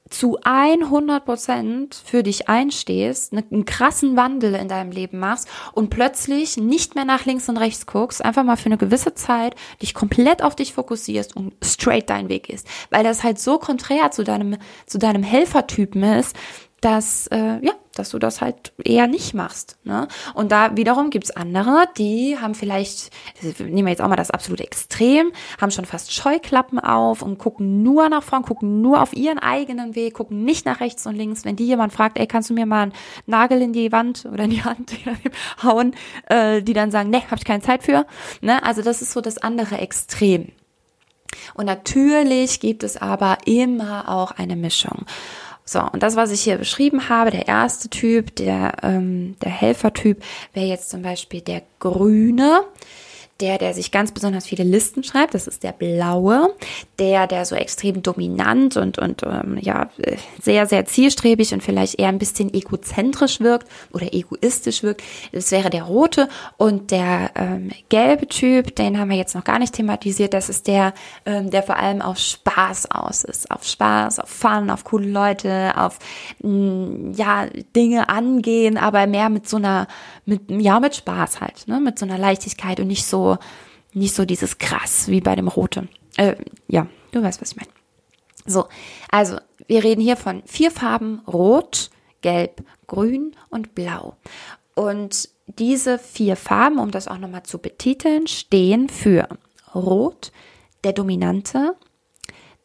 zu 0.08 0.38
100 0.44 1.24
Prozent 1.24 2.00
für 2.04 2.22
dich 2.22 2.48
einstehst, 2.48 3.32
ne, 3.32 3.44
einen 3.50 3.64
krassen 3.64 4.16
Wandel 4.16 4.54
in 4.54 4.68
deinem 4.68 4.92
Leben 4.92 5.18
machst 5.18 5.48
und 5.72 5.90
plötzlich 5.90 6.56
nicht 6.56 6.94
mehr 6.94 7.04
nach 7.04 7.24
links 7.24 7.48
und 7.48 7.56
rechts 7.56 7.86
guckst, 7.86 8.24
einfach 8.24 8.44
mal 8.44 8.56
für 8.56 8.66
eine 8.66 8.78
gewisse 8.78 9.14
Zeit 9.14 9.56
dich 9.82 9.94
komplett 9.94 10.42
auf 10.42 10.54
dich 10.54 10.74
fokussierst 10.74 11.34
und 11.34 11.54
straight 11.62 12.08
deinen 12.08 12.28
Weg 12.28 12.48
ist, 12.48 12.68
weil 12.90 13.02
das 13.02 13.24
halt 13.24 13.40
so 13.40 13.58
konträr 13.58 14.12
zu 14.12 14.22
deinem 14.22 14.58
zu 14.86 14.98
deinem 14.98 15.24
Helfertypen 15.24 16.02
ist, 16.04 16.36
dass, 16.80 17.26
äh, 17.28 17.58
ja, 17.64 17.72
dass 17.98 18.10
du 18.10 18.18
das 18.18 18.40
halt 18.40 18.72
eher 18.82 19.06
nicht 19.06 19.34
machst. 19.34 19.78
Ne? 19.84 20.08
Und 20.34 20.52
da 20.52 20.76
wiederum 20.76 21.10
gibt's 21.10 21.30
andere, 21.30 21.84
die 21.96 22.38
haben 22.40 22.54
vielleicht, 22.54 23.10
nehmen 23.58 23.86
wir 23.86 23.90
jetzt 23.90 24.02
auch 24.02 24.08
mal 24.08 24.16
das 24.16 24.30
absolute 24.30 24.64
Extrem, 24.64 25.32
haben 25.60 25.70
schon 25.70 25.84
fast 25.84 26.12
Scheuklappen 26.12 26.78
auf 26.78 27.22
und 27.22 27.38
gucken 27.38 27.82
nur 27.82 28.08
nach 28.08 28.22
vorn, 28.22 28.42
gucken 28.42 28.80
nur 28.82 29.02
auf 29.02 29.14
ihren 29.14 29.38
eigenen 29.38 29.94
Weg, 29.94 30.14
gucken 30.14 30.44
nicht 30.44 30.66
nach 30.66 30.80
rechts 30.80 31.06
und 31.06 31.16
links. 31.16 31.44
Wenn 31.44 31.56
die 31.56 31.66
jemand 31.66 31.92
fragt, 31.92 32.18
ey, 32.18 32.26
kannst 32.26 32.50
du 32.50 32.54
mir 32.54 32.66
mal 32.66 32.82
einen 32.82 32.92
Nagel 33.26 33.62
in 33.62 33.72
die 33.72 33.92
Wand 33.92 34.26
oder 34.32 34.44
in 34.44 34.50
die 34.50 34.64
Hand 34.64 34.92
hauen, 35.62 35.94
äh, 36.28 36.62
die 36.62 36.72
dann 36.72 36.90
sagen, 36.90 37.10
nee, 37.10 37.22
hab 37.30 37.38
ich 37.38 37.44
keine 37.44 37.62
Zeit 37.62 37.82
für. 37.82 38.06
Ne? 38.40 38.62
Also 38.62 38.82
das 38.82 39.02
ist 39.02 39.12
so 39.12 39.20
das 39.20 39.38
andere 39.38 39.78
Extrem. 39.78 40.52
Und 41.54 41.66
natürlich 41.66 42.60
gibt 42.60 42.82
es 42.82 42.96
aber 42.96 43.38
immer 43.44 44.08
auch 44.08 44.32
eine 44.32 44.56
Mischung. 44.56 45.06
So, 45.68 45.80
und 45.80 46.02
das, 46.02 46.14
was 46.14 46.30
ich 46.30 46.42
hier 46.42 46.58
beschrieben 46.58 47.08
habe, 47.08 47.32
der 47.32 47.48
erste 47.48 47.90
Typ, 47.90 48.36
der, 48.36 48.74
ähm, 48.84 49.36
der 49.42 49.50
Helfertyp, 49.50 50.22
wäre 50.54 50.66
jetzt 50.66 50.90
zum 50.90 51.02
Beispiel 51.02 51.40
der 51.40 51.62
Grüne 51.80 52.62
der, 53.40 53.58
der 53.58 53.74
sich 53.74 53.90
ganz 53.90 54.12
besonders 54.12 54.46
viele 54.46 54.64
Listen 54.64 55.04
schreibt, 55.04 55.34
das 55.34 55.46
ist 55.46 55.62
der 55.62 55.72
blaue, 55.72 56.54
der, 56.98 57.26
der 57.26 57.44
so 57.44 57.54
extrem 57.54 58.02
dominant 58.02 58.78
und, 58.78 58.98
und 58.98 59.22
ähm, 59.24 59.58
ja, 59.60 59.90
sehr, 60.40 60.66
sehr 60.66 60.86
zielstrebig 60.86 61.52
und 61.52 61.62
vielleicht 61.62 61.98
eher 61.98 62.08
ein 62.08 62.18
bisschen 62.18 62.52
egozentrisch 62.54 63.40
wirkt 63.40 63.68
oder 63.92 64.14
egoistisch 64.14 64.82
wirkt, 64.82 65.02
das 65.32 65.50
wäre 65.50 65.68
der 65.68 65.82
rote. 65.82 66.28
Und 66.56 66.90
der 66.90 67.30
ähm, 67.34 67.72
gelbe 67.90 68.26
Typ, 68.26 68.74
den 68.74 68.98
haben 68.98 69.10
wir 69.10 69.18
jetzt 69.18 69.34
noch 69.34 69.44
gar 69.44 69.58
nicht 69.58 69.74
thematisiert, 69.74 70.32
das 70.32 70.48
ist 70.48 70.66
der, 70.66 70.94
ähm, 71.26 71.50
der 71.50 71.62
vor 71.62 71.76
allem 71.76 72.00
auf 72.00 72.18
Spaß 72.18 72.90
aus 72.90 73.22
ist, 73.22 73.50
auf 73.50 73.64
Spaß, 73.64 74.18
auf 74.20 74.30
Fun, 74.30 74.70
auf 74.70 74.84
coole 74.84 75.08
Leute, 75.08 75.74
auf 75.76 75.98
mh, 76.42 76.50
mm, 76.50 77.12
ja, 77.16 77.46
Dinge 77.74 78.08
angehen, 78.08 78.78
aber 78.78 79.06
mehr 79.06 79.28
mit 79.28 79.46
so 79.46 79.58
einer, 79.58 79.88
mit, 80.24 80.50
ja, 80.50 80.80
mit 80.80 80.96
Spaß 80.96 81.42
halt, 81.42 81.68
ne, 81.68 81.80
mit 81.80 81.98
so 81.98 82.06
einer 82.06 82.18
Leichtigkeit 82.18 82.80
und 82.80 82.86
nicht 82.86 83.04
so 83.04 83.25
nicht 83.92 84.14
so 84.14 84.24
dieses 84.24 84.58
krass 84.58 85.08
wie 85.08 85.20
bei 85.20 85.34
dem 85.34 85.48
Rote. 85.48 85.88
Äh, 86.16 86.36
ja, 86.68 86.86
du 87.12 87.22
weißt, 87.22 87.40
was 87.40 87.52
ich 87.52 87.56
meine. 87.56 87.70
So, 88.46 88.66
also 89.10 89.38
wir 89.66 89.82
reden 89.82 90.00
hier 90.00 90.16
von 90.16 90.42
vier 90.46 90.70
Farben 90.70 91.20
Rot, 91.26 91.90
Gelb, 92.20 92.62
Grün 92.86 93.34
und 93.50 93.74
Blau. 93.74 94.16
Und 94.74 95.28
diese 95.46 95.98
vier 95.98 96.36
Farben, 96.36 96.78
um 96.78 96.90
das 96.90 97.08
auch 97.08 97.18
nochmal 97.18 97.42
zu 97.42 97.58
betiteln, 97.58 98.26
stehen 98.26 98.88
für 98.88 99.28
Rot, 99.74 100.32
der 100.84 100.92
Dominante. 100.92 101.74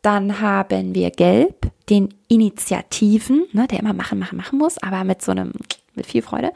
Dann 0.01 0.41
haben 0.41 0.95
wir 0.95 1.11
Gelb, 1.11 1.71
den 1.89 2.13
Initiativen, 2.27 3.45
ne, 3.53 3.67
der 3.67 3.79
immer 3.79 3.93
machen, 3.93 4.19
machen, 4.19 4.37
machen 4.37 4.57
muss, 4.57 4.77
aber 4.77 5.03
mit 5.03 5.21
so 5.21 5.31
einem 5.31 5.53
mit 5.95 6.05
viel 6.05 6.21
Freude. 6.21 6.53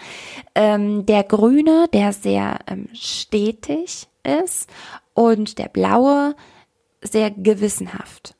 Ähm, 0.54 1.06
der 1.06 1.24
grüne, 1.24 1.88
der 1.94 2.14
sehr 2.14 2.60
ähm, 2.68 2.88
stetig 2.94 4.08
ist 4.24 4.70
und 5.14 5.58
der 5.58 5.68
blaue 5.68 6.36
sehr 7.02 7.32
gewissenhaft. 7.32 8.36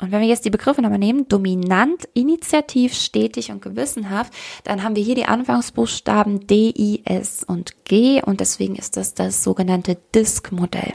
Und 0.00 0.12
wenn 0.12 0.20
wir 0.20 0.28
jetzt 0.28 0.44
die 0.44 0.50
Begriffe 0.50 0.80
nochmal 0.80 1.00
nehmen, 1.00 1.26
dominant, 1.28 2.08
initiativ, 2.14 2.94
stetig 2.94 3.50
und 3.50 3.60
gewissenhaft, 3.60 4.32
dann 4.62 4.84
haben 4.84 4.94
wir 4.94 5.02
hier 5.02 5.16
die 5.16 5.24
Anfangsbuchstaben 5.24 6.46
D, 6.46 6.72
I, 6.76 7.02
S 7.04 7.42
und 7.42 7.84
G 7.84 8.22
und 8.22 8.38
deswegen 8.38 8.76
ist 8.76 8.96
das 8.96 9.14
das 9.14 9.42
sogenannte 9.42 9.96
Disk-Modell. 10.14 10.92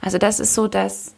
Also 0.00 0.16
das 0.16 0.40
ist 0.40 0.54
so 0.54 0.68
das 0.68 1.14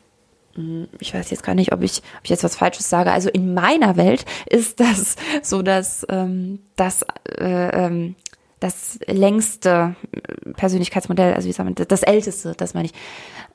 ich 0.98 1.14
weiß 1.14 1.30
jetzt 1.30 1.42
gar 1.42 1.54
nicht, 1.54 1.72
ob 1.72 1.82
ich, 1.82 2.02
ob 2.18 2.24
ich 2.24 2.30
jetzt 2.30 2.44
was 2.44 2.56
Falsches 2.56 2.88
sage. 2.88 3.12
Also 3.12 3.30
in 3.30 3.54
meiner 3.54 3.96
Welt 3.96 4.24
ist 4.48 4.80
das 4.80 5.16
so, 5.42 5.62
dass 5.62 6.06
ähm, 6.08 6.60
das 6.76 7.02
äh, 7.38 7.86
ähm, 7.86 8.14
das 8.60 9.00
längste 9.08 9.96
Persönlichkeitsmodell, 10.56 11.34
also 11.34 11.48
wie 11.48 11.52
sagen 11.52 11.76
wir, 11.76 11.84
das 11.84 12.04
älteste, 12.04 12.54
das 12.56 12.74
meine 12.74 12.86
ich, 12.86 12.92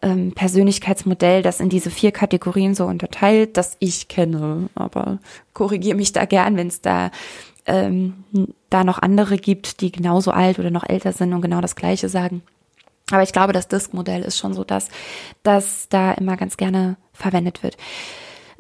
ähm, 0.02 0.34
Persönlichkeitsmodell, 0.34 1.42
das 1.42 1.62
in 1.62 1.70
diese 1.70 1.90
vier 1.90 2.12
Kategorien 2.12 2.76
so 2.76 2.86
unterteilt, 2.86 3.56
das 3.56 3.78
ich 3.80 4.10
kenne. 4.10 4.70
Aber 4.76 5.20
korrigiere 5.54 5.96
mich 5.96 6.12
da 6.12 6.26
gern, 6.26 6.58
wenn 6.58 6.68
es 6.68 6.82
da 6.82 7.12
ähm, 7.66 8.24
da 8.70 8.84
noch 8.84 9.00
andere 9.00 9.38
gibt, 9.38 9.82
die 9.82 9.92
genauso 9.92 10.32
alt 10.32 10.60
oder 10.60 10.72
noch 10.72 10.88
älter 10.88 11.14
sind 11.14 11.34
und 11.34 11.42
genau 11.42 11.62
das 11.62 11.76
Gleiche 11.76 12.10
sagen. 12.10 12.42
Aber 13.12 13.24
ich 13.24 13.32
glaube, 13.32 13.54
das 13.54 13.68
Disk-Modell 13.68 14.22
ist 14.22 14.38
schon 14.38 14.54
so 14.54 14.64
das, 14.64 14.90
das 15.44 15.88
da 15.90 16.14
immer 16.14 16.36
ganz 16.36 16.58
gerne 16.58 16.98
verwendet 17.14 17.64
wird. 17.64 17.78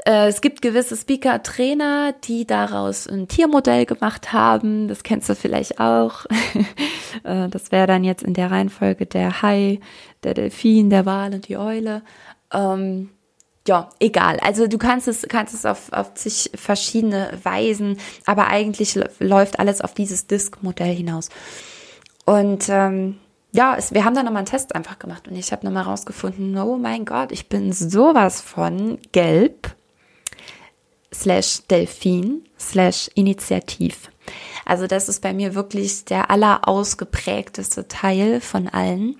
Äh, 0.05 0.27
es 0.27 0.39
gibt 0.39 0.61
gewisse 0.61 0.95
Speaker, 0.95 1.43
Trainer, 1.43 2.13
die 2.23 2.47
daraus 2.47 3.07
ein 3.07 3.27
Tiermodell 3.27 3.85
gemacht 3.85 4.31
haben. 4.31 4.87
Das 4.87 5.03
kennst 5.03 5.29
du 5.29 5.35
vielleicht 5.35 5.79
auch. 5.79 6.25
Äh, 7.23 7.47
das 7.47 7.71
wäre 7.71 7.87
dann 7.87 8.03
jetzt 8.03 8.21
in 8.21 8.33
der 8.33 8.51
Reihenfolge 8.51 9.05
der 9.05 9.41
Hai, 9.41 9.79
der 10.23 10.33
Delfin, 10.33 10.89
der 10.89 11.05
Wal 11.05 11.33
und 11.33 11.47
die 11.47 11.57
Eule. 11.57 12.03
Ähm, 12.53 13.09
ja, 13.65 13.89
egal. 13.99 14.39
Also 14.41 14.67
du 14.67 14.77
kannst 14.77 15.07
es, 15.07 15.25
kannst 15.27 15.53
es 15.53 15.65
auf, 15.65 15.91
auf 15.93 16.11
sich 16.15 16.51
verschiedene 16.53 17.31
Weisen, 17.41 17.97
aber 18.25 18.47
eigentlich 18.47 18.99
läuft 19.19 19.57
alles 19.59 19.81
auf 19.81 19.93
dieses 19.93 20.27
Disk-Modell 20.27 20.93
hinaus. 20.93 21.29
Und 22.25 22.67
ähm, 22.69 23.17
ja, 23.57 23.75
es, 23.75 23.91
wir 23.91 24.05
haben 24.05 24.13
da 24.13 24.21
nochmal 24.21 24.41
einen 24.41 24.45
Test 24.45 24.75
einfach 24.75 24.99
gemacht 24.99 25.27
und 25.27 25.35
ich 25.35 25.51
habe 25.51 25.65
nochmal 25.65 25.83
rausgefunden, 25.83 26.55
oh 26.59 26.77
mein 26.77 27.05
Gott, 27.05 27.31
ich 27.31 27.49
bin 27.49 27.73
sowas 27.73 28.39
von 28.39 28.99
gelb 29.11 29.75
slash 31.11 31.63
Delfin 31.67 32.43
slash 32.59 33.09
Initiativ. 33.15 34.11
Also 34.63 34.85
das 34.85 35.09
ist 35.09 35.23
bei 35.23 35.33
mir 35.33 35.55
wirklich 35.55 36.05
der 36.05 36.29
allerausgeprägteste 36.29 37.87
Teil 37.87 38.41
von 38.41 38.67
allen. 38.67 39.17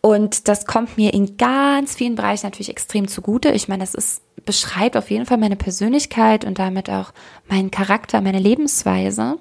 Und 0.00 0.48
das 0.48 0.64
kommt 0.64 0.96
mir 0.96 1.12
in 1.12 1.36
ganz 1.36 1.94
vielen 1.94 2.14
Bereichen 2.14 2.46
natürlich 2.46 2.70
extrem 2.70 3.06
zugute. 3.06 3.50
Ich 3.50 3.68
meine, 3.68 3.82
das 3.82 3.94
ist, 3.94 4.22
beschreibt 4.46 4.96
auf 4.96 5.10
jeden 5.10 5.26
Fall 5.26 5.38
meine 5.38 5.56
Persönlichkeit 5.56 6.46
und 6.46 6.58
damit 6.58 6.88
auch 6.88 7.12
meinen 7.48 7.70
Charakter, 7.70 8.22
meine 8.22 8.38
Lebensweise. 8.38 9.38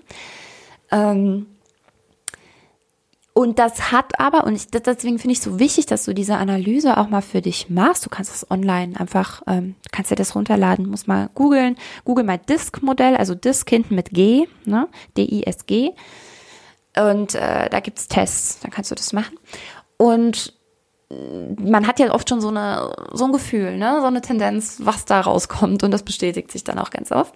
Ähm, 0.91 1.45
und 3.33 3.59
das 3.59 3.91
hat 3.91 4.19
aber, 4.19 4.43
und 4.45 4.55
ich, 4.55 4.67
deswegen 4.67 5.17
finde 5.17 5.33
ich 5.33 5.41
so 5.41 5.57
wichtig, 5.57 5.85
dass 5.85 6.03
du 6.03 6.13
diese 6.13 6.35
Analyse 6.35 6.97
auch 6.97 7.07
mal 7.07 7.21
für 7.21 7.41
dich 7.41 7.69
machst. 7.69 8.05
Du 8.05 8.09
kannst 8.09 8.31
das 8.31 8.51
online 8.51 8.99
einfach, 8.99 9.41
ähm, 9.47 9.75
kannst 9.91 10.11
dir 10.11 10.15
das 10.15 10.35
runterladen, 10.35 10.89
musst 10.89 11.07
mal 11.07 11.29
googeln. 11.33 11.77
Google 12.03 12.25
mal 12.25 12.37
Disk-Modell, 12.37 13.15
also 13.15 13.33
Disk 13.33 13.69
hinten 13.69 13.95
mit 13.95 14.09
G, 14.11 14.47
ne? 14.65 14.87
D-I-S-G. 15.17 15.91
Und 16.97 17.35
äh, 17.35 17.69
da 17.69 17.79
gibt's 17.79 18.09
Tests, 18.09 18.59
da 18.59 18.69
kannst 18.69 18.91
du 18.91 18.95
das 18.95 19.13
machen. 19.13 19.37
Und 19.95 20.53
man 21.59 21.87
hat 21.87 21.99
ja 21.99 22.13
oft 22.13 22.29
schon 22.29 22.41
so 22.41 22.49
eine 22.49 22.93
so 23.13 23.25
ein 23.25 23.31
Gefühl, 23.31 23.77
ne, 23.77 23.99
so 24.01 24.07
eine 24.07 24.21
Tendenz, 24.21 24.77
was 24.83 25.05
da 25.05 25.21
rauskommt 25.21 25.83
und 25.83 25.91
das 25.91 26.03
bestätigt 26.03 26.51
sich 26.51 26.63
dann 26.63 26.79
auch 26.79 26.89
ganz 26.89 27.11
oft. 27.11 27.33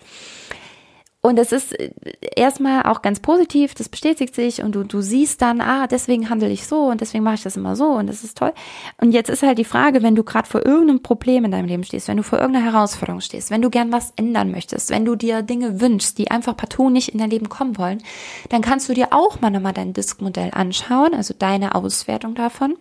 Und 1.25 1.39
es 1.39 1.51
ist 1.51 1.71
äh, 1.79 1.89
erstmal 2.35 2.83
auch 2.83 3.01
ganz 3.01 3.19
positiv, 3.19 3.73
das 3.73 3.89
bestätigt 3.89 4.35
sich 4.35 4.61
und 4.61 4.75
du, 4.75 4.83
du 4.83 5.01
siehst 5.01 5.41
dann, 5.41 5.59
ah, 5.59 5.87
deswegen 5.87 6.29
handle 6.29 6.51
ich 6.51 6.67
so 6.67 6.85
und 6.85 7.01
deswegen 7.01 7.23
mache 7.23 7.33
ich 7.33 7.41
das 7.41 7.57
immer 7.57 7.75
so 7.75 7.85
und 7.85 8.05
das 8.05 8.23
ist 8.23 8.37
toll. 8.37 8.53
Und 9.01 9.11
jetzt 9.11 9.31
ist 9.31 9.41
halt 9.41 9.57
die 9.57 9.65
Frage, 9.65 10.03
wenn 10.03 10.13
du 10.13 10.23
gerade 10.23 10.47
vor 10.47 10.63
irgendeinem 10.63 11.01
Problem 11.01 11.43
in 11.43 11.49
deinem 11.49 11.65
Leben 11.65 11.83
stehst, 11.83 12.07
wenn 12.07 12.17
du 12.17 12.21
vor 12.21 12.37
irgendeiner 12.37 12.71
Herausforderung 12.71 13.21
stehst, 13.21 13.49
wenn 13.49 13.63
du 13.63 13.71
gern 13.71 13.91
was 13.91 14.13
ändern 14.17 14.51
möchtest, 14.51 14.91
wenn 14.91 15.03
du 15.03 15.15
dir 15.15 15.41
Dinge 15.41 15.81
wünschst, 15.81 16.15
die 16.19 16.29
einfach 16.29 16.55
partout 16.55 16.91
nicht 16.91 17.09
in 17.09 17.17
dein 17.17 17.31
Leben 17.31 17.49
kommen 17.49 17.79
wollen, 17.79 18.03
dann 18.49 18.61
kannst 18.61 18.87
du 18.87 18.93
dir 18.93 19.07
auch 19.09 19.41
mal 19.41 19.49
nochmal 19.49 19.73
dein 19.73 19.93
Diskmodell 19.93 20.51
anschauen, 20.53 21.15
also 21.15 21.33
deine 21.33 21.73
Auswertung 21.73 22.35
davon 22.35 22.77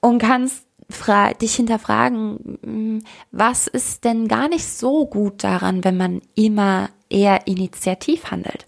und 0.00 0.18
kannst 0.18 0.64
dich 1.40 1.54
hinterfragen, 1.56 2.58
hm, 2.62 3.02
was 3.32 3.66
ist 3.66 4.04
denn 4.04 4.28
gar 4.28 4.48
nicht 4.48 4.66
so 4.66 5.06
gut 5.06 5.44
daran, 5.44 5.84
wenn 5.84 5.96
man 5.96 6.22
immer 6.34 6.88
eher 7.08 7.46
initiativ 7.46 8.30
handelt. 8.30 8.66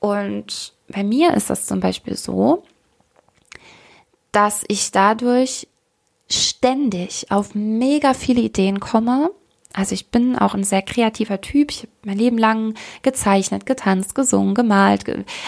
Und 0.00 0.72
bei 0.88 1.02
mir 1.02 1.34
ist 1.34 1.50
das 1.50 1.66
zum 1.66 1.80
Beispiel 1.80 2.16
so, 2.16 2.62
dass 4.32 4.64
ich 4.68 4.90
dadurch 4.90 5.68
ständig 6.30 7.30
auf 7.30 7.54
mega 7.54 8.14
viele 8.14 8.42
Ideen 8.42 8.80
komme. 8.80 9.30
Also 9.72 9.94
ich 9.94 10.10
bin 10.10 10.36
auch 10.36 10.54
ein 10.54 10.64
sehr 10.64 10.82
kreativer 10.82 11.40
Typ. 11.40 11.70
Ich 11.70 11.78
habe 11.80 11.92
mein 12.04 12.18
Leben 12.18 12.38
lang 12.38 12.74
gezeichnet, 13.02 13.66
getanzt, 13.66 14.14
gesungen, 14.14 14.54
gemalt, 14.54 15.04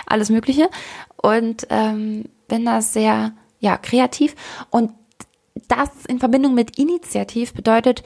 alles 0.07 0.31
Mögliche. 0.31 0.69
Und 1.17 1.67
ähm, 1.71 2.25
bin 2.49 2.65
da 2.65 2.83
sehr 2.83 3.33
ja 3.61 3.77
kreativ. 3.77 4.35
Und 4.71 4.93
das 5.69 5.89
in 6.07 6.19
Verbindung 6.19 6.55
mit 6.55 6.79
Initiativ 6.79 7.53
bedeutet, 7.55 8.03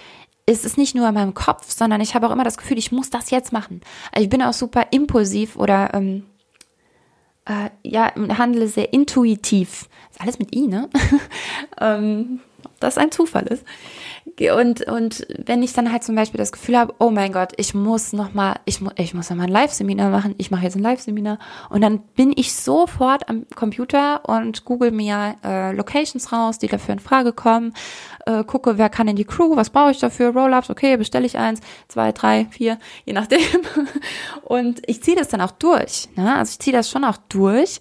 es 0.46 0.64
ist 0.64 0.76
nicht 0.76 0.94
nur 0.94 1.08
in 1.08 1.14
meinem 1.14 1.34
Kopf, 1.34 1.70
sondern 1.70 2.00
ich 2.00 2.14
habe 2.14 2.26
auch 2.26 2.30
immer 2.30 2.44
das 2.44 2.58
Gefühl, 2.58 2.78
ich 2.78 2.92
muss 2.92 3.10
das 3.10 3.30
jetzt 3.30 3.52
machen. 3.52 3.80
Also 4.12 4.24
ich 4.24 4.30
bin 4.30 4.42
auch 4.42 4.52
super 4.52 4.88
impulsiv 4.90 5.56
oder 5.56 5.94
ähm, 5.94 6.24
äh, 7.46 7.70
ja, 7.82 8.12
handle 8.36 8.68
sehr 8.68 8.92
intuitiv. 8.92 9.88
Ist 10.10 10.20
alles 10.20 10.38
mit 10.38 10.54
I, 10.54 10.66
ne? 10.66 10.88
ähm, 11.80 12.40
das 12.84 12.98
ein 12.98 13.10
Zufall 13.10 13.46
ist. 13.46 13.64
Und, 14.56 14.82
und 14.88 15.26
wenn 15.44 15.62
ich 15.62 15.74
dann 15.74 15.92
halt 15.92 16.02
zum 16.02 16.16
Beispiel 16.16 16.38
das 16.38 16.50
Gefühl 16.50 16.78
habe, 16.78 16.94
oh 16.98 17.10
mein 17.10 17.32
Gott, 17.32 17.52
ich 17.56 17.74
muss 17.74 18.12
noch 18.12 18.34
mal, 18.34 18.56
ich, 18.64 18.80
mu 18.80 18.90
ich 18.96 19.14
muss 19.14 19.30
noch 19.30 19.36
mal 19.36 19.44
ein 19.44 19.50
Live-Seminar 19.50 20.10
machen, 20.10 20.34
ich 20.38 20.50
mache 20.50 20.64
jetzt 20.64 20.76
ein 20.76 20.82
Live-Seminar 20.82 21.38
und 21.68 21.82
dann 21.82 22.00
bin 22.16 22.32
ich 22.34 22.54
sofort 22.54 23.28
am 23.28 23.46
Computer 23.54 24.28
und 24.28 24.64
google 24.64 24.90
mir 24.90 25.36
äh, 25.44 25.72
Locations 25.72 26.32
raus, 26.32 26.58
die 26.58 26.66
dafür 26.66 26.94
in 26.94 27.00
Frage 27.00 27.32
kommen, 27.32 27.74
äh, 28.26 28.42
gucke, 28.44 28.76
wer 28.76 28.88
kann 28.88 29.08
in 29.08 29.16
die 29.16 29.24
Crew, 29.24 29.56
was 29.56 29.70
brauche 29.70 29.92
ich 29.92 29.98
dafür, 29.98 30.30
Roll-Ups, 30.30 30.70
okay, 30.70 30.96
bestelle 30.96 31.26
ich 31.26 31.38
eins, 31.38 31.60
zwei, 31.88 32.10
drei, 32.10 32.46
vier, 32.50 32.78
je 33.04 33.12
nachdem. 33.12 33.40
Und 34.42 34.82
ich 34.88 35.02
ziehe 35.02 35.16
das 35.16 35.28
dann 35.28 35.42
auch 35.42 35.52
durch. 35.52 36.08
Ne? 36.16 36.34
Also 36.34 36.52
ich 36.52 36.58
ziehe 36.58 36.76
das 36.76 36.90
schon 36.90 37.04
auch 37.04 37.18
durch. 37.28 37.78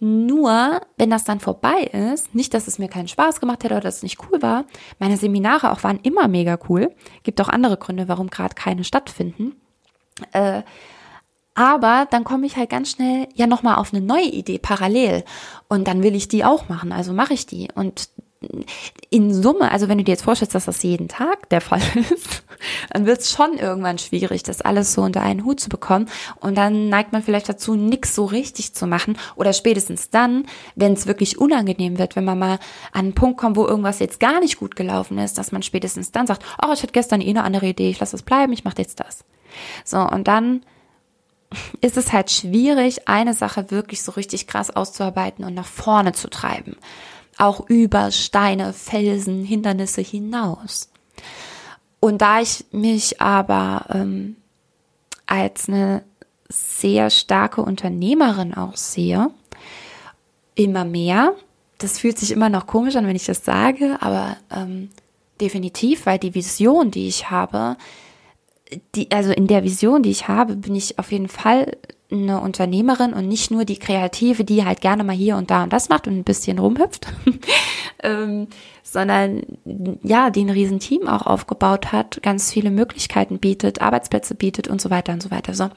Nur, 0.00 0.80
wenn 0.96 1.10
das 1.10 1.24
dann 1.24 1.40
vorbei 1.40 1.82
ist, 1.82 2.34
nicht, 2.34 2.54
dass 2.54 2.68
es 2.68 2.78
mir 2.78 2.88
keinen 2.88 3.08
Spaß 3.08 3.40
gemacht 3.40 3.64
hätte 3.64 3.74
oder 3.74 3.82
dass 3.82 3.96
es 3.96 4.02
nicht 4.02 4.18
cool 4.30 4.40
war, 4.42 4.64
meine 4.98 5.16
Seminare 5.16 5.72
auch 5.72 5.82
waren 5.82 5.98
immer 6.02 6.28
mega 6.28 6.58
cool. 6.68 6.94
Gibt 7.24 7.40
auch 7.40 7.48
andere 7.48 7.76
Gründe, 7.76 8.08
warum 8.08 8.30
gerade 8.30 8.54
keine 8.54 8.84
stattfinden. 8.84 9.56
Äh, 10.32 10.62
aber 11.54 12.06
dann 12.08 12.22
komme 12.22 12.46
ich 12.46 12.56
halt 12.56 12.70
ganz 12.70 12.92
schnell 12.92 13.26
ja 13.34 13.48
nochmal 13.48 13.76
auf 13.76 13.92
eine 13.92 14.04
neue 14.04 14.28
Idee 14.30 14.58
parallel. 14.58 15.24
Und 15.68 15.88
dann 15.88 16.04
will 16.04 16.14
ich 16.14 16.28
die 16.28 16.44
auch 16.44 16.68
machen, 16.68 16.92
also 16.92 17.12
mache 17.12 17.34
ich 17.34 17.46
die. 17.46 17.68
Und 17.74 18.10
in 19.10 19.34
Summe, 19.34 19.72
also 19.72 19.88
wenn 19.88 19.98
du 19.98 20.04
dir 20.04 20.12
jetzt 20.12 20.22
vorstellst, 20.22 20.54
dass 20.54 20.66
das 20.66 20.82
jeden 20.84 21.08
Tag 21.08 21.48
der 21.48 21.60
Fall 21.60 21.80
ist, 21.94 22.44
dann 22.92 23.04
wird 23.04 23.20
es 23.20 23.30
schon 23.32 23.54
irgendwann 23.54 23.98
schwierig, 23.98 24.44
das 24.44 24.60
alles 24.60 24.92
so 24.92 25.02
unter 25.02 25.22
einen 25.22 25.44
Hut 25.44 25.58
zu 25.58 25.68
bekommen. 25.68 26.08
Und 26.36 26.56
dann 26.56 26.88
neigt 26.88 27.12
man 27.12 27.22
vielleicht 27.22 27.48
dazu, 27.48 27.74
nichts 27.74 28.14
so 28.14 28.26
richtig 28.26 28.74
zu 28.74 28.86
machen. 28.86 29.18
Oder 29.34 29.52
spätestens 29.52 30.10
dann, 30.10 30.46
wenn 30.76 30.92
es 30.92 31.06
wirklich 31.06 31.38
unangenehm 31.38 31.98
wird, 31.98 32.14
wenn 32.14 32.24
man 32.24 32.38
mal 32.38 32.58
an 32.92 33.06
einen 33.06 33.14
Punkt 33.14 33.38
kommt, 33.38 33.56
wo 33.56 33.66
irgendwas 33.66 33.98
jetzt 33.98 34.20
gar 34.20 34.40
nicht 34.40 34.58
gut 34.58 34.76
gelaufen 34.76 35.18
ist, 35.18 35.36
dass 35.36 35.50
man 35.50 35.62
spätestens 35.62 36.12
dann 36.12 36.26
sagt, 36.26 36.44
oh, 36.62 36.72
ich 36.72 36.82
hatte 36.82 36.92
gestern 36.92 37.20
eh 37.20 37.30
eine 37.30 37.44
andere 37.44 37.66
Idee, 37.66 37.90
ich 37.90 37.98
lasse 37.98 38.16
es 38.16 38.22
bleiben, 38.22 38.52
ich 38.52 38.64
mache 38.64 38.78
jetzt 38.78 39.00
das. 39.00 39.24
So, 39.84 39.98
und 39.98 40.28
dann 40.28 40.62
ist 41.80 41.96
es 41.96 42.12
halt 42.12 42.30
schwierig, 42.30 43.08
eine 43.08 43.34
Sache 43.34 43.72
wirklich 43.72 44.02
so 44.02 44.12
richtig 44.12 44.46
krass 44.46 44.70
auszuarbeiten 44.70 45.44
und 45.44 45.54
nach 45.54 45.66
vorne 45.66 46.12
zu 46.12 46.30
treiben 46.30 46.76
auch 47.38 47.68
über 47.68 48.10
Steine, 48.10 48.72
Felsen, 48.72 49.44
Hindernisse 49.44 50.00
hinaus. 50.00 50.90
Und 52.00 52.20
da 52.20 52.40
ich 52.40 52.66
mich 52.70 53.20
aber 53.20 53.86
ähm, 53.90 54.36
als 55.26 55.68
eine 55.68 56.02
sehr 56.48 57.10
starke 57.10 57.62
Unternehmerin 57.62 58.54
auch 58.54 58.76
sehe, 58.76 59.30
immer 60.54 60.84
mehr, 60.84 61.34
das 61.78 61.98
fühlt 61.98 62.18
sich 62.18 62.32
immer 62.32 62.48
noch 62.48 62.66
komisch 62.66 62.96
an, 62.96 63.06
wenn 63.06 63.16
ich 63.16 63.26
das 63.26 63.44
sage, 63.44 63.98
aber 64.00 64.36
ähm, 64.50 64.90
definitiv, 65.40 66.06
weil 66.06 66.18
die 66.18 66.34
Vision, 66.34 66.90
die 66.90 67.06
ich 67.06 67.30
habe, 67.30 67.76
die, 68.94 69.10
also 69.12 69.30
in 69.30 69.46
der 69.46 69.62
Vision, 69.62 70.02
die 70.02 70.10
ich 70.10 70.28
habe, 70.28 70.56
bin 70.56 70.74
ich 70.74 70.98
auf 70.98 71.12
jeden 71.12 71.28
Fall 71.28 71.76
eine 72.10 72.40
Unternehmerin 72.40 73.12
und 73.12 73.28
nicht 73.28 73.50
nur 73.50 73.64
die 73.64 73.78
Kreative, 73.78 74.44
die 74.44 74.64
halt 74.64 74.80
gerne 74.80 75.04
mal 75.04 75.14
hier 75.14 75.36
und 75.36 75.50
da 75.50 75.62
und 75.62 75.72
das 75.72 75.88
macht 75.88 76.06
und 76.06 76.16
ein 76.16 76.24
bisschen 76.24 76.58
rumhüpft, 76.58 77.06
ähm, 78.02 78.48
sondern 78.82 79.42
ja, 80.02 80.30
die 80.30 80.44
ein 80.44 80.50
riesen 80.50 80.80
Team 80.80 81.06
auch 81.06 81.26
aufgebaut 81.26 81.92
hat, 81.92 82.22
ganz 82.22 82.50
viele 82.50 82.70
Möglichkeiten 82.70 83.38
bietet, 83.38 83.82
Arbeitsplätze 83.82 84.34
bietet 84.34 84.68
und 84.68 84.80
so 84.80 84.88
weiter 84.88 85.12
und 85.12 85.22
so 85.22 85.30
weiter. 85.30 85.52
So. 85.52 85.68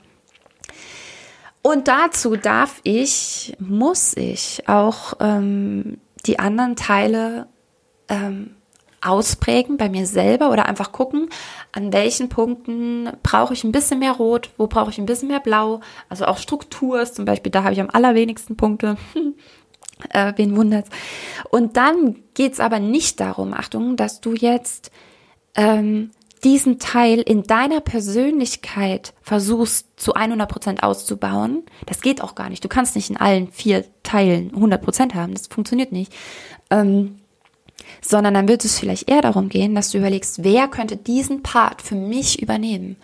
Und 1.61 1.87
dazu 1.89 2.37
darf 2.37 2.79
ich, 2.83 3.53
muss 3.59 4.15
ich 4.15 4.67
auch 4.67 5.13
ähm, 5.19 5.97
die 6.25 6.39
anderen 6.39 6.77
Teile 6.77 7.47
ähm, 8.07 8.55
ausprägen 9.01 9.77
bei 9.77 9.89
mir 9.89 10.05
selber 10.05 10.51
oder 10.51 10.67
einfach 10.67 10.91
gucken, 10.91 11.29
an 11.71 11.91
welchen 11.91 12.29
Punkten 12.29 13.09
brauche 13.23 13.53
ich 13.53 13.63
ein 13.63 13.71
bisschen 13.71 13.99
mehr 13.99 14.13
Rot, 14.13 14.51
wo 14.57 14.67
brauche 14.67 14.91
ich 14.91 14.97
ein 14.97 15.05
bisschen 15.05 15.27
mehr 15.27 15.39
Blau. 15.39 15.81
Also 16.09 16.25
auch 16.25 16.37
Struktur 16.37 17.01
ist 17.01 17.15
zum 17.15 17.25
Beispiel, 17.25 17.51
da 17.51 17.63
habe 17.63 17.73
ich 17.73 17.81
am 17.81 17.89
allerwenigsten 17.91 18.55
Punkte. 18.57 18.97
äh, 20.09 20.33
wen 20.35 20.55
wundert's? 20.55 20.89
Und 21.49 21.77
dann 21.77 22.17
geht's 22.33 22.59
aber 22.59 22.79
nicht 22.79 23.19
darum, 23.19 23.53
Achtung, 23.53 23.97
dass 23.97 24.21
du 24.21 24.33
jetzt 24.33 24.91
ähm, 25.55 26.11
diesen 26.43 26.79
Teil 26.79 27.19
in 27.19 27.43
deiner 27.43 27.81
Persönlichkeit 27.81 29.13
versuchst 29.21 29.87
zu 29.97 30.13
100 30.13 30.49
Prozent 30.49 30.83
auszubauen. 30.83 31.63
Das 31.85 32.01
geht 32.01 32.21
auch 32.21 32.35
gar 32.35 32.49
nicht. 32.49 32.63
Du 32.63 32.67
kannst 32.67 32.95
nicht 32.95 33.09
in 33.09 33.17
allen 33.17 33.51
vier 33.51 33.85
Teilen 34.03 34.53
100 34.53 34.81
Prozent 34.81 35.15
haben. 35.15 35.33
Das 35.33 35.47
funktioniert 35.47 35.91
nicht. 35.91 36.11
Ähm, 36.71 37.20
sondern 38.01 38.33
dann 38.33 38.47
wird 38.47 38.65
es 38.65 38.79
vielleicht 38.79 39.09
eher 39.09 39.21
darum 39.21 39.49
gehen, 39.49 39.75
dass 39.75 39.91
du 39.91 39.97
überlegst, 39.97 40.43
wer 40.43 40.67
könnte 40.67 40.97
diesen 40.97 41.43
Part 41.43 41.81
für 41.81 41.95
mich 41.95 42.41
übernehmen. 42.41 42.97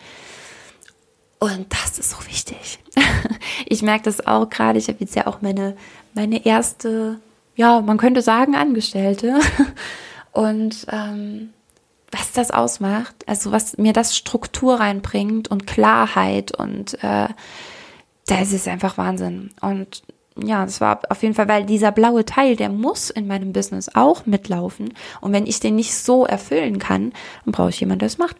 Und 1.39 1.67
das 1.71 1.99
ist 1.99 2.11
so 2.11 2.17
wichtig. 2.27 2.79
ich 3.65 3.81
merke 3.81 4.05
das 4.05 4.25
auch 4.25 4.49
gerade. 4.49 4.79
Ich 4.79 4.87
habe 4.87 4.97
jetzt 4.99 5.15
ja 5.15 5.27
auch 5.27 5.41
meine, 5.41 5.77
meine 6.13 6.45
erste, 6.45 7.19
ja, 7.55 7.81
man 7.81 7.97
könnte 7.97 8.21
sagen, 8.21 8.55
Angestellte. 8.55 9.39
Und 10.31 10.87
ähm, 10.91 11.49
was 12.11 12.31
das 12.31 12.51
ausmacht, 12.51 13.15
also 13.27 13.51
was 13.51 13.77
mir 13.77 13.93
das 13.93 14.15
Struktur 14.15 14.79
reinbringt 14.79 15.49
und 15.49 15.67
Klarheit 15.67 16.57
und 16.57 17.03
äh, 17.03 17.27
das 18.27 18.53
ist 18.53 18.67
einfach 18.67 18.97
Wahnsinn. 18.97 19.51
Und 19.61 20.03
ja, 20.43 20.65
das 20.65 20.81
war 20.81 21.01
auf 21.09 21.21
jeden 21.23 21.33
Fall, 21.33 21.47
weil 21.47 21.65
dieser 21.65 21.91
blaue 21.91 22.25
Teil, 22.25 22.55
der 22.55 22.69
muss 22.69 23.09
in 23.09 23.27
meinem 23.27 23.53
Business 23.53 23.89
auch 23.93 24.25
mitlaufen. 24.25 24.93
Und 25.21 25.33
wenn 25.33 25.45
ich 25.47 25.59
den 25.59 25.75
nicht 25.75 25.95
so 25.95 26.25
erfüllen 26.25 26.79
kann, 26.79 27.13
dann 27.45 27.51
brauche 27.51 27.69
ich 27.69 27.79
jemanden, 27.79 27.99
der 27.99 28.07
es 28.07 28.17
macht. 28.17 28.37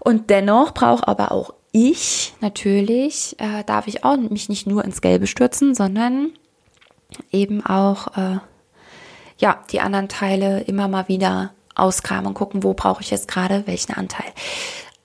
Und 0.00 0.30
dennoch 0.30 0.74
brauche 0.74 1.06
aber 1.06 1.32
auch 1.32 1.54
ich 1.72 2.34
natürlich, 2.40 3.36
äh, 3.38 3.64
darf 3.64 3.88
ich 3.88 4.04
auch 4.04 4.16
mich 4.16 4.48
nicht 4.48 4.66
nur 4.66 4.84
ins 4.84 5.00
Gelbe 5.00 5.26
stürzen, 5.26 5.74
sondern 5.74 6.30
eben 7.30 7.64
auch, 7.64 8.08
äh, 8.16 8.38
ja, 9.38 9.62
die 9.70 9.80
anderen 9.80 10.08
Teile 10.08 10.60
immer 10.60 10.88
mal 10.88 11.08
wieder 11.08 11.52
auskramen 11.74 12.26
und 12.26 12.34
gucken, 12.34 12.62
wo 12.62 12.74
brauche 12.74 13.02
ich 13.02 13.10
jetzt 13.10 13.28
gerade 13.28 13.66
welchen 13.66 13.94
Anteil. 13.94 14.30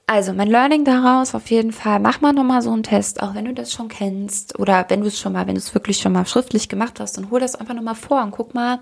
Also 0.09 0.31
mein 0.31 0.47
Learning 0.47 0.85
daraus 0.85 1.35
auf 1.35 1.51
jeden 1.51 1.73
Fall, 1.73 1.99
mach 1.99 2.21
mal 2.21 2.31
nochmal 2.31 2.61
so 2.61 2.71
einen 2.71 2.83
Test, 2.83 3.21
auch 3.21 3.35
wenn 3.35 3.43
du 3.43 3.53
das 3.53 3.73
schon 3.73 3.89
kennst 3.89 4.57
oder 4.57 4.85
wenn 4.87 5.01
du 5.01 5.07
es 5.07 5.19
schon 5.19 5.33
mal, 5.33 5.47
wenn 5.47 5.55
du 5.55 5.59
es 5.59 5.73
wirklich 5.73 5.97
schon 5.97 6.13
mal 6.13 6.25
schriftlich 6.25 6.69
gemacht 6.69 7.01
hast, 7.01 7.17
dann 7.17 7.29
hol 7.29 7.41
das 7.41 7.55
einfach 7.55 7.73
nochmal 7.73 7.95
vor 7.95 8.23
und 8.23 8.31
guck 8.31 8.53
mal, 8.53 8.79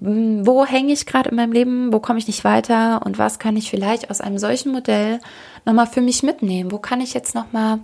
hm, 0.00 0.46
wo 0.46 0.64
hänge 0.64 0.94
ich 0.94 1.04
gerade 1.04 1.28
in 1.28 1.36
meinem 1.36 1.52
Leben, 1.52 1.92
wo 1.92 2.00
komme 2.00 2.18
ich 2.18 2.26
nicht 2.26 2.44
weiter 2.44 3.04
und 3.04 3.18
was 3.18 3.38
kann 3.38 3.58
ich 3.58 3.68
vielleicht 3.68 4.10
aus 4.10 4.22
einem 4.22 4.38
solchen 4.38 4.72
Modell 4.72 5.20
nochmal 5.66 5.86
für 5.86 6.00
mich 6.00 6.22
mitnehmen, 6.22 6.72
wo 6.72 6.78
kann 6.78 7.02
ich 7.02 7.12
jetzt 7.12 7.34
nochmal 7.34 7.80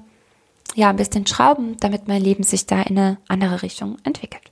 ja, 0.74 0.88
ein 0.88 0.96
bisschen 0.96 1.26
schrauben, 1.26 1.76
damit 1.80 2.08
mein 2.08 2.22
Leben 2.22 2.44
sich 2.44 2.64
da 2.66 2.80
in 2.80 2.98
eine 2.98 3.18
andere 3.28 3.60
Richtung 3.60 3.98
entwickelt. 4.04 4.50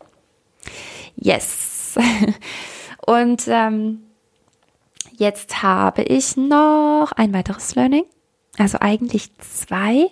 Yes. 1.17 1.97
und 3.07 3.45
ähm, 3.47 4.03
Jetzt 5.23 5.63
habe 5.63 6.03
ich 6.03 6.37
noch 6.37 7.13
ein 7.15 7.33
weiteres 7.33 7.77
Learning, 7.77 8.03
also 8.59 8.79
eigentlich 8.81 9.31
zwei. 9.39 10.11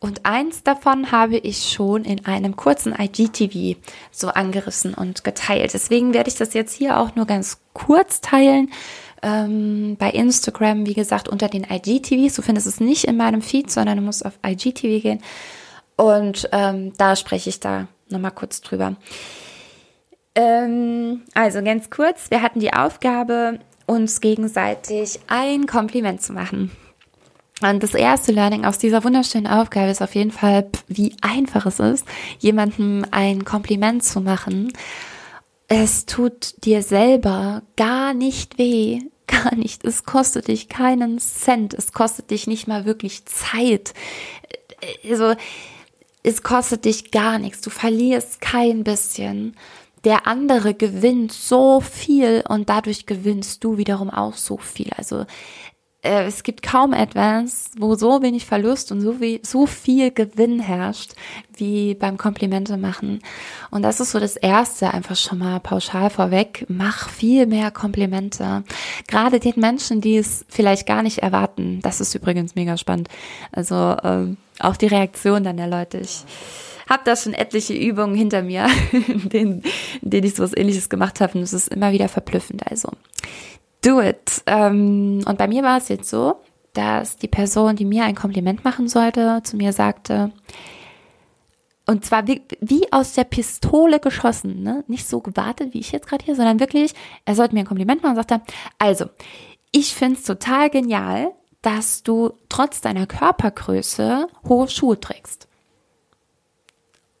Und 0.00 0.26
eins 0.26 0.64
davon 0.64 1.12
habe 1.12 1.36
ich 1.36 1.70
schon 1.70 2.04
in 2.04 2.26
einem 2.26 2.56
kurzen 2.56 2.92
IGTV 2.92 3.78
so 4.10 4.26
angerissen 4.26 4.92
und 4.92 5.22
geteilt. 5.22 5.72
Deswegen 5.72 6.14
werde 6.14 6.30
ich 6.30 6.34
das 6.34 6.52
jetzt 6.52 6.74
hier 6.74 6.98
auch 6.98 7.14
nur 7.14 7.26
ganz 7.26 7.60
kurz 7.74 8.22
teilen. 8.22 8.72
Ähm, 9.22 9.94
bei 10.00 10.10
Instagram, 10.10 10.84
wie 10.84 10.94
gesagt, 10.94 11.28
unter 11.28 11.46
den 11.46 11.62
IGTVs. 11.70 12.34
Du 12.34 12.42
findest 12.42 12.66
es 12.66 12.80
nicht 12.80 13.04
in 13.04 13.16
meinem 13.16 13.42
Feed, 13.42 13.70
sondern 13.70 13.98
du 13.98 14.02
musst 14.02 14.26
auf 14.26 14.36
IGTV 14.44 15.00
gehen. 15.00 15.22
Und 15.94 16.48
ähm, 16.50 16.92
da 16.98 17.14
spreche 17.14 17.50
ich 17.50 17.60
da 17.60 17.86
nochmal 18.08 18.32
kurz 18.32 18.62
drüber. 18.62 18.96
Ähm, 20.34 21.22
also 21.34 21.62
ganz 21.62 21.88
kurz, 21.88 22.32
wir 22.32 22.42
hatten 22.42 22.58
die 22.58 22.72
Aufgabe, 22.72 23.60
uns 23.90 24.20
gegenseitig 24.20 25.18
ein 25.26 25.66
Kompliment 25.66 26.22
zu 26.22 26.32
machen. 26.32 26.70
Und 27.60 27.82
das 27.82 27.92
erste 27.94 28.30
Learning 28.30 28.64
aus 28.64 28.78
dieser 28.78 29.02
wunderschönen 29.04 29.48
Aufgabe 29.48 29.90
ist 29.90 30.00
auf 30.00 30.14
jeden 30.14 30.30
Fall, 30.30 30.70
wie 30.86 31.14
einfach 31.20 31.66
es 31.66 31.80
ist, 31.80 32.06
jemandem 32.38 33.04
ein 33.10 33.44
Kompliment 33.44 34.04
zu 34.04 34.20
machen. 34.20 34.72
Es 35.66 36.06
tut 36.06 36.64
dir 36.64 36.82
selber 36.82 37.62
gar 37.76 38.14
nicht 38.14 38.58
weh, 38.58 39.00
gar 39.26 39.56
nicht. 39.56 39.84
Es 39.84 40.04
kostet 40.04 40.46
dich 40.48 40.68
keinen 40.68 41.18
Cent. 41.18 41.74
Es 41.74 41.92
kostet 41.92 42.30
dich 42.30 42.46
nicht 42.46 42.68
mal 42.68 42.84
wirklich 42.84 43.26
Zeit. 43.26 43.92
Also, 45.08 45.34
es 46.22 46.42
kostet 46.42 46.84
dich 46.84 47.10
gar 47.10 47.38
nichts. 47.38 47.60
Du 47.60 47.70
verlierst 47.70 48.40
kein 48.40 48.84
bisschen 48.84 49.56
der 50.04 50.26
andere 50.26 50.74
gewinnt 50.74 51.32
so 51.32 51.80
viel 51.80 52.42
und 52.48 52.68
dadurch 52.68 53.06
gewinnst 53.06 53.62
du 53.64 53.76
wiederum 53.76 54.10
auch 54.10 54.34
so 54.34 54.56
viel. 54.56 54.90
Also 54.96 55.26
äh, 56.02 56.24
es 56.24 56.42
gibt 56.42 56.62
kaum 56.62 56.92
etwas, 56.92 57.70
wo 57.78 57.94
so 57.94 58.22
wenig 58.22 58.46
Verlust 58.46 58.90
und 58.90 59.00
so, 59.00 59.20
wie, 59.20 59.40
so 59.42 59.66
viel 59.66 60.10
Gewinn 60.10 60.58
herrscht, 60.58 61.12
wie 61.54 61.94
beim 61.94 62.16
Komplimente 62.16 62.76
machen. 62.76 63.20
Und 63.70 63.82
das 63.82 64.00
ist 64.00 64.12
so 64.12 64.20
das 64.20 64.36
Erste, 64.36 64.92
einfach 64.92 65.16
schon 65.16 65.38
mal 65.38 65.60
pauschal 65.60 66.10
vorweg. 66.10 66.64
Mach 66.68 67.10
viel 67.10 67.46
mehr 67.46 67.70
Komplimente. 67.70 68.64
Gerade 69.08 69.40
den 69.40 69.54
Menschen, 69.56 70.00
die 70.00 70.16
es 70.16 70.44
vielleicht 70.48 70.86
gar 70.86 71.02
nicht 71.02 71.18
erwarten. 71.18 71.80
Das 71.82 72.00
ist 72.00 72.14
übrigens 72.14 72.54
mega 72.54 72.76
spannend. 72.76 73.08
Also 73.52 73.96
ähm, 74.02 74.38
auch 74.58 74.76
die 74.76 74.86
Reaktion 74.86 75.44
dann 75.44 75.58
der 75.58 75.68
Leute. 75.68 75.98
Ich 75.98 76.24
habe 76.88 77.02
da 77.04 77.14
schon 77.14 77.34
etliche 77.34 77.74
Übungen 77.74 78.14
hinter 78.14 78.42
mir, 78.42 78.66
in 78.92 79.28
denen, 79.28 79.62
in 80.00 80.10
denen 80.10 80.26
ich 80.26 80.34
sowas 80.34 80.56
ähnliches 80.56 80.88
gemacht 80.88 81.20
habe. 81.20 81.36
Und 81.36 81.44
es 81.44 81.52
ist 81.52 81.68
immer 81.68 81.92
wieder 81.92 82.08
verblüffend. 82.08 82.66
Also 82.66 82.88
do 83.82 84.00
it. 84.00 84.42
Ähm, 84.46 85.22
und 85.26 85.38
bei 85.38 85.48
mir 85.48 85.62
war 85.62 85.78
es 85.78 85.88
jetzt 85.88 86.08
so, 86.08 86.36
dass 86.72 87.16
die 87.16 87.28
Person, 87.28 87.76
die 87.76 87.84
mir 87.84 88.04
ein 88.04 88.14
Kompliment 88.14 88.64
machen 88.64 88.88
sollte, 88.88 89.40
zu 89.42 89.56
mir 89.56 89.72
sagte, 89.72 90.32
und 91.86 92.04
zwar 92.04 92.28
wie, 92.28 92.42
wie 92.60 92.92
aus 92.92 93.14
der 93.14 93.24
Pistole 93.24 93.98
geschossen, 93.98 94.62
ne? 94.62 94.84
Nicht 94.86 95.08
so 95.08 95.20
gewartet, 95.20 95.74
wie 95.74 95.80
ich 95.80 95.90
jetzt 95.90 96.06
gerade 96.06 96.24
hier, 96.24 96.36
sondern 96.36 96.60
wirklich, 96.60 96.94
er 97.24 97.34
sollte 97.34 97.54
mir 97.54 97.62
ein 97.62 97.66
Kompliment 97.66 98.02
machen 98.02 98.16
und 98.16 98.28
sagte, 98.28 98.42
also, 98.78 99.06
ich 99.72 99.94
find's 99.94 100.22
total 100.22 100.70
genial, 100.70 101.32
dass 101.62 102.04
du 102.04 102.32
trotz 102.48 102.80
deiner 102.80 103.06
Körpergröße 103.06 104.28
hohe 104.48 104.68
Schuhe 104.68 105.00
trägst. 105.00 105.48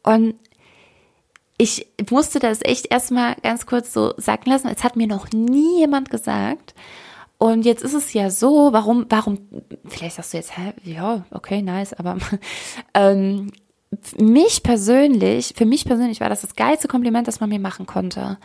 Und 0.02 0.36
ich 1.60 1.86
musste 2.08 2.38
das 2.38 2.62
echt 2.62 2.90
erstmal 2.90 3.34
ganz 3.42 3.66
kurz 3.66 3.92
so 3.92 4.14
sagen 4.16 4.48
lassen. 4.48 4.68
Es 4.68 4.82
hat 4.82 4.96
mir 4.96 5.06
noch 5.06 5.30
nie 5.32 5.80
jemand 5.80 6.08
gesagt. 6.08 6.74
Und 7.36 7.66
jetzt 7.66 7.82
ist 7.82 7.92
es 7.92 8.14
ja 8.14 8.30
so, 8.30 8.72
warum, 8.72 9.04
warum, 9.10 9.46
vielleicht 9.86 10.16
sagst 10.16 10.32
du 10.32 10.38
jetzt, 10.38 10.56
hä, 10.56 10.72
ja, 10.84 11.26
okay, 11.30 11.60
nice, 11.60 11.92
aber 11.92 12.16
ähm, 12.94 13.50
mich 14.18 14.62
persönlich, 14.62 15.52
für 15.54 15.66
mich 15.66 15.84
persönlich 15.84 16.20
war 16.20 16.30
das 16.30 16.40
das 16.40 16.54
geilste 16.54 16.88
Kompliment, 16.88 17.28
das 17.28 17.40
man 17.40 17.50
mir 17.50 17.60
machen 17.60 17.84
konnte. 17.84 18.38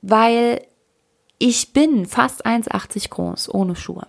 Weil 0.00 0.62
ich 1.38 1.72
bin 1.72 2.06
fast 2.06 2.46
1,80 2.46 3.10
groß, 3.10 3.52
ohne 3.52 3.74
Schuhe 3.74 4.06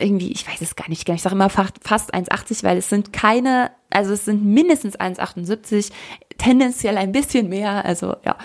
irgendwie, 0.00 0.32
ich 0.32 0.46
weiß 0.46 0.60
es 0.60 0.76
gar 0.76 0.88
nicht, 0.88 1.08
ich 1.08 1.22
sage 1.22 1.34
immer 1.34 1.50
fast 1.50 2.14
1,80, 2.14 2.64
weil 2.64 2.78
es 2.78 2.88
sind 2.88 3.12
keine, 3.12 3.70
also 3.90 4.12
es 4.12 4.24
sind 4.24 4.44
mindestens 4.44 4.98
1,78, 4.98 5.90
tendenziell 6.38 6.96
ein 6.96 7.12
bisschen 7.12 7.48
mehr, 7.48 7.84
also 7.84 8.16
ja, 8.24 8.36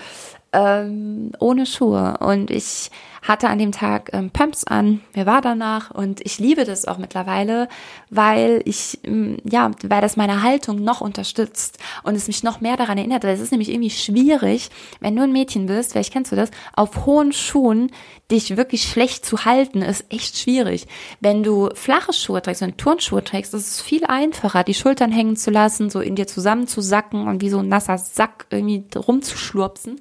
ähm, 0.56 1.32
ohne 1.38 1.66
Schuhe. 1.66 2.16
Und 2.20 2.50
ich 2.50 2.90
hatte 3.22 3.48
an 3.48 3.58
dem 3.58 3.72
Tag 3.72 4.10
ähm, 4.12 4.30
Pumps 4.30 4.64
an, 4.64 5.00
mir 5.14 5.26
war 5.26 5.40
danach 5.40 5.90
und 5.90 6.20
ich 6.24 6.38
liebe 6.38 6.64
das 6.64 6.86
auch 6.86 6.98
mittlerweile, 6.98 7.68
weil 8.08 8.62
ich, 8.64 9.00
ähm, 9.04 9.38
ja, 9.44 9.72
weil 9.82 10.00
das 10.00 10.16
meine 10.16 10.42
Haltung 10.42 10.82
noch 10.82 11.00
unterstützt 11.00 11.78
und 12.04 12.14
es 12.14 12.28
mich 12.28 12.42
noch 12.42 12.60
mehr 12.60 12.76
daran 12.76 12.98
erinnert. 12.98 13.24
Es 13.24 13.40
ist 13.40 13.50
nämlich 13.50 13.70
irgendwie 13.70 13.90
schwierig, 13.90 14.70
wenn 15.00 15.16
du 15.16 15.22
ein 15.22 15.32
Mädchen 15.32 15.66
bist, 15.66 15.92
vielleicht 15.92 16.12
kennst 16.12 16.32
du 16.32 16.36
das, 16.36 16.50
auf 16.74 17.04
hohen 17.04 17.32
Schuhen 17.32 17.90
dich 18.30 18.56
wirklich 18.56 18.82
schlecht 18.82 19.24
zu 19.24 19.44
halten, 19.44 19.82
ist 19.82 20.04
echt 20.08 20.36
schwierig. 20.36 20.86
Wenn 21.20 21.42
du 21.44 21.70
flache 21.74 22.12
Schuhe 22.12 22.42
trägst, 22.42 22.60
wenn 22.60 22.70
du 22.70 22.76
Turnschuhe 22.76 23.22
trägst, 23.22 23.54
ist 23.54 23.68
es 23.68 23.80
viel 23.80 24.04
einfacher, 24.04 24.64
die 24.64 24.74
Schultern 24.74 25.12
hängen 25.12 25.36
zu 25.36 25.50
lassen, 25.50 25.90
so 25.90 26.00
in 26.00 26.16
dir 26.16 26.26
zusammenzusacken 26.26 27.28
und 27.28 27.40
wie 27.40 27.50
so 27.50 27.58
ein 27.58 27.68
nasser 27.68 27.98
Sack 27.98 28.46
irgendwie 28.50 28.84
rumzuschlurpsen. 28.96 30.00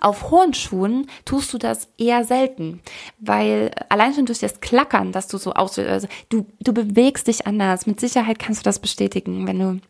Auf 0.00 0.30
hohen 0.30 0.54
Schuhen 0.54 1.06
tust 1.24 1.52
du 1.52 1.58
das 1.58 1.88
eher 1.98 2.24
selten, 2.24 2.80
weil 3.18 3.70
allein 3.88 4.14
schon 4.14 4.26
durch 4.26 4.40
das 4.40 4.60
Klackern, 4.60 5.12
dass 5.12 5.28
du 5.28 5.38
so 5.38 5.52
aus, 5.54 5.78
also 5.78 6.08
du, 6.28 6.46
du 6.60 6.72
bewegst 6.72 7.26
dich 7.26 7.46
anders. 7.46 7.86
Mit 7.86 8.00
Sicherheit 8.00 8.38
kannst 8.38 8.60
du 8.60 8.64
das 8.64 8.78
bestätigen, 8.78 9.46
wenn 9.46 9.58
du, 9.58 9.80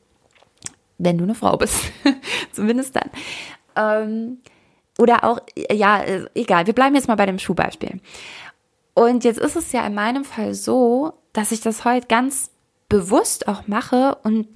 wenn 0.99 1.19
du 1.19 1.25
eine 1.25 1.35
Frau 1.35 1.57
bist. 1.57 1.77
Zumindest 2.53 2.97
dann. 2.97 3.11
Ähm, 3.77 4.39
oder 4.99 5.25
auch, 5.25 5.41
ja, 5.73 6.05
egal, 6.35 6.67
wir 6.67 6.75
bleiben 6.75 6.95
jetzt 6.95 7.09
mal 7.09 7.17
bei 7.17 7.27
dem 7.27 7.39
Schuhbeispiel. 7.39 8.01
Und 8.95 9.25
jetzt 9.25 9.41
ist 9.41 9.57
es 9.57 9.73
ja 9.73 9.85
in 9.87 9.95
meinem 9.95 10.25
Fall 10.25 10.55
so, 10.55 11.15
dass 11.33 11.51
ich 11.51 11.61
das 11.61 11.85
heute 11.85 12.07
ganz 12.07 12.51
bewusst 12.89 13.49
auch 13.49 13.67
mache 13.67 14.17
und, 14.23 14.47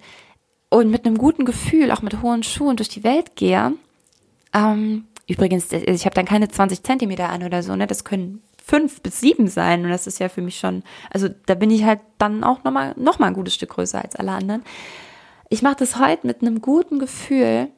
und 0.70 0.90
mit 0.90 1.04
einem 1.04 1.18
guten 1.18 1.44
Gefühl, 1.44 1.90
auch 1.90 2.02
mit 2.02 2.22
hohen 2.22 2.44
Schuhen 2.44 2.76
durch 2.76 2.88
die 2.88 3.02
Welt 3.02 3.34
gehe. 3.34 3.72
Ähm, 4.54 5.07
übrigens, 5.28 5.70
ich 5.72 6.04
habe 6.04 6.14
dann 6.14 6.24
keine 6.24 6.48
20 6.48 6.82
Zentimeter 6.82 7.28
an 7.28 7.44
oder 7.44 7.62
so, 7.62 7.76
ne? 7.76 7.86
Das 7.86 8.04
können 8.04 8.42
fünf 8.68 9.00
bis 9.00 9.20
sieben 9.20 9.48
sein. 9.48 9.84
Und 9.84 9.90
das 9.90 10.06
ist 10.06 10.18
ja 10.18 10.28
für 10.28 10.42
mich 10.42 10.58
schon, 10.58 10.82
also 11.10 11.28
da 11.46 11.54
bin 11.54 11.70
ich 11.70 11.84
halt 11.84 12.00
dann 12.18 12.44
auch 12.44 12.64
nochmal 12.64 12.94
noch 12.96 13.18
mal 13.18 13.28
ein 13.28 13.34
gutes 13.34 13.54
Stück 13.54 13.70
größer 13.70 14.02
als 14.02 14.16
alle 14.16 14.32
anderen. 14.32 14.62
Ich 15.48 15.62
mache 15.62 15.76
das 15.76 15.98
heute 15.98 16.26
mit 16.26 16.42
einem 16.42 16.60
guten 16.60 16.98
Gefühl 16.98 17.68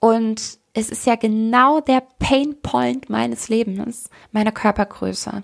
und 0.00 0.58
es 0.74 0.90
ist 0.90 1.06
ja 1.06 1.16
genau 1.16 1.80
der 1.80 2.02
Painpoint 2.18 3.08
meines 3.08 3.48
Lebens, 3.48 4.10
meine 4.32 4.52
Körpergröße. 4.52 5.42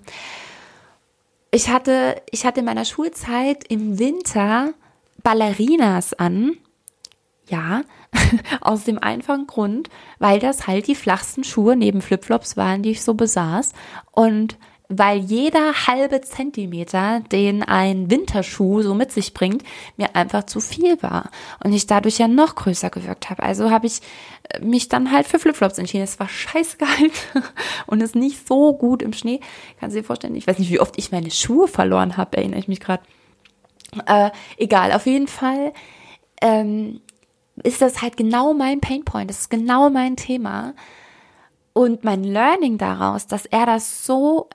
Ich 1.51 1.69
hatte, 1.69 2.21
ich 2.31 2.45
hatte 2.45 2.59
in 2.59 2.65
meiner 2.65 2.85
Schulzeit 2.85 3.63
im 3.69 3.97
Winter 3.97 4.73
Ballerinas 5.23 6.13
an. 6.13 6.57
Ja, 7.47 7.83
aus 8.61 8.83
dem 8.83 8.99
einfachen 8.99 9.47
Grund, 9.47 9.89
weil 10.19 10.39
das 10.39 10.67
halt 10.67 10.87
die 10.87 10.95
flachsten 10.95 11.43
Schuhe 11.43 11.75
neben 11.75 12.01
Flipflops 12.01 12.57
waren, 12.57 12.83
die 12.83 12.91
ich 12.91 13.03
so 13.03 13.13
besaß. 13.13 13.73
Und 14.11 14.57
weil 14.87 15.17
jeder 15.17 15.87
halbe 15.87 16.21
Zentimeter, 16.21 17.21
den 17.31 17.63
ein 17.63 18.11
Winterschuh 18.11 18.83
so 18.83 18.93
mit 18.93 19.11
sich 19.11 19.33
bringt, 19.33 19.63
mir 19.97 20.15
einfach 20.15 20.43
zu 20.43 20.59
viel 20.59 21.01
war 21.01 21.31
und 21.63 21.73
ich 21.73 21.87
dadurch 21.87 22.19
ja 22.19 22.27
noch 22.27 22.55
größer 22.55 22.89
gewirkt 22.89 23.29
habe. 23.29 23.41
Also 23.41 23.71
habe 23.71 23.87
ich 23.87 24.01
äh, 24.49 24.59
mich 24.59 24.87
dann 24.87 25.11
halt 25.11 25.25
für 25.25 25.39
Flipflops 25.39 25.79
entschieden. 25.79 26.03
Es 26.03 26.19
war 26.19 26.29
scheiße 26.29 26.77
kalt 26.77 27.13
und 27.87 28.01
ist 28.01 28.15
nicht 28.15 28.47
so 28.47 28.73
gut 28.73 29.01
im 29.01 29.13
Schnee. 29.13 29.39
Kannst 29.79 29.95
du 29.95 30.01
dir 30.01 30.05
vorstellen? 30.05 30.35
Ich 30.35 30.45
weiß 30.45 30.59
nicht, 30.59 30.71
wie 30.71 30.79
oft 30.79 30.97
ich 30.97 31.11
meine 31.11 31.31
Schuhe 31.31 31.67
verloren 31.67 32.17
habe, 32.17 32.37
erinnere 32.37 32.59
ich 32.59 32.67
mich 32.67 32.79
gerade. 32.79 33.03
Äh, 34.05 34.29
egal, 34.57 34.91
auf 34.91 35.05
jeden 35.05 35.27
Fall 35.27 35.73
ähm, 36.41 37.01
ist 37.63 37.81
das 37.81 38.01
halt 38.01 38.17
genau 38.17 38.53
mein 38.53 38.81
Painpoint. 38.81 39.29
Das 39.29 39.41
ist 39.41 39.49
genau 39.49 39.89
mein 39.89 40.15
Thema. 40.15 40.73
Und 41.73 42.03
mein 42.03 42.23
Learning 42.23 42.77
daraus, 42.77 43.27
dass 43.27 43.45
er 43.45 43.65
das 43.65 44.05
so 44.05 44.49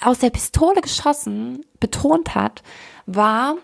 aus 0.00 0.18
der 0.20 0.30
Pistole 0.30 0.80
geschossen 0.80 1.64
betont 1.78 2.34
hat, 2.34 2.62
war 3.06 3.56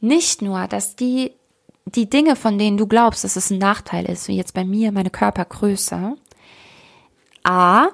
nicht 0.00 0.42
nur, 0.42 0.66
dass 0.66 0.96
die, 0.96 1.32
die 1.86 2.08
Dinge, 2.08 2.36
von 2.36 2.58
denen 2.58 2.76
du 2.76 2.86
glaubst, 2.86 3.24
dass 3.24 3.36
es 3.36 3.50
ein 3.50 3.58
Nachteil 3.58 4.04
ist, 4.08 4.28
wie 4.28 4.36
jetzt 4.36 4.54
bei 4.54 4.64
mir 4.64 4.92
meine 4.92 5.10
Körpergröße, 5.10 6.16
A, 7.44 7.88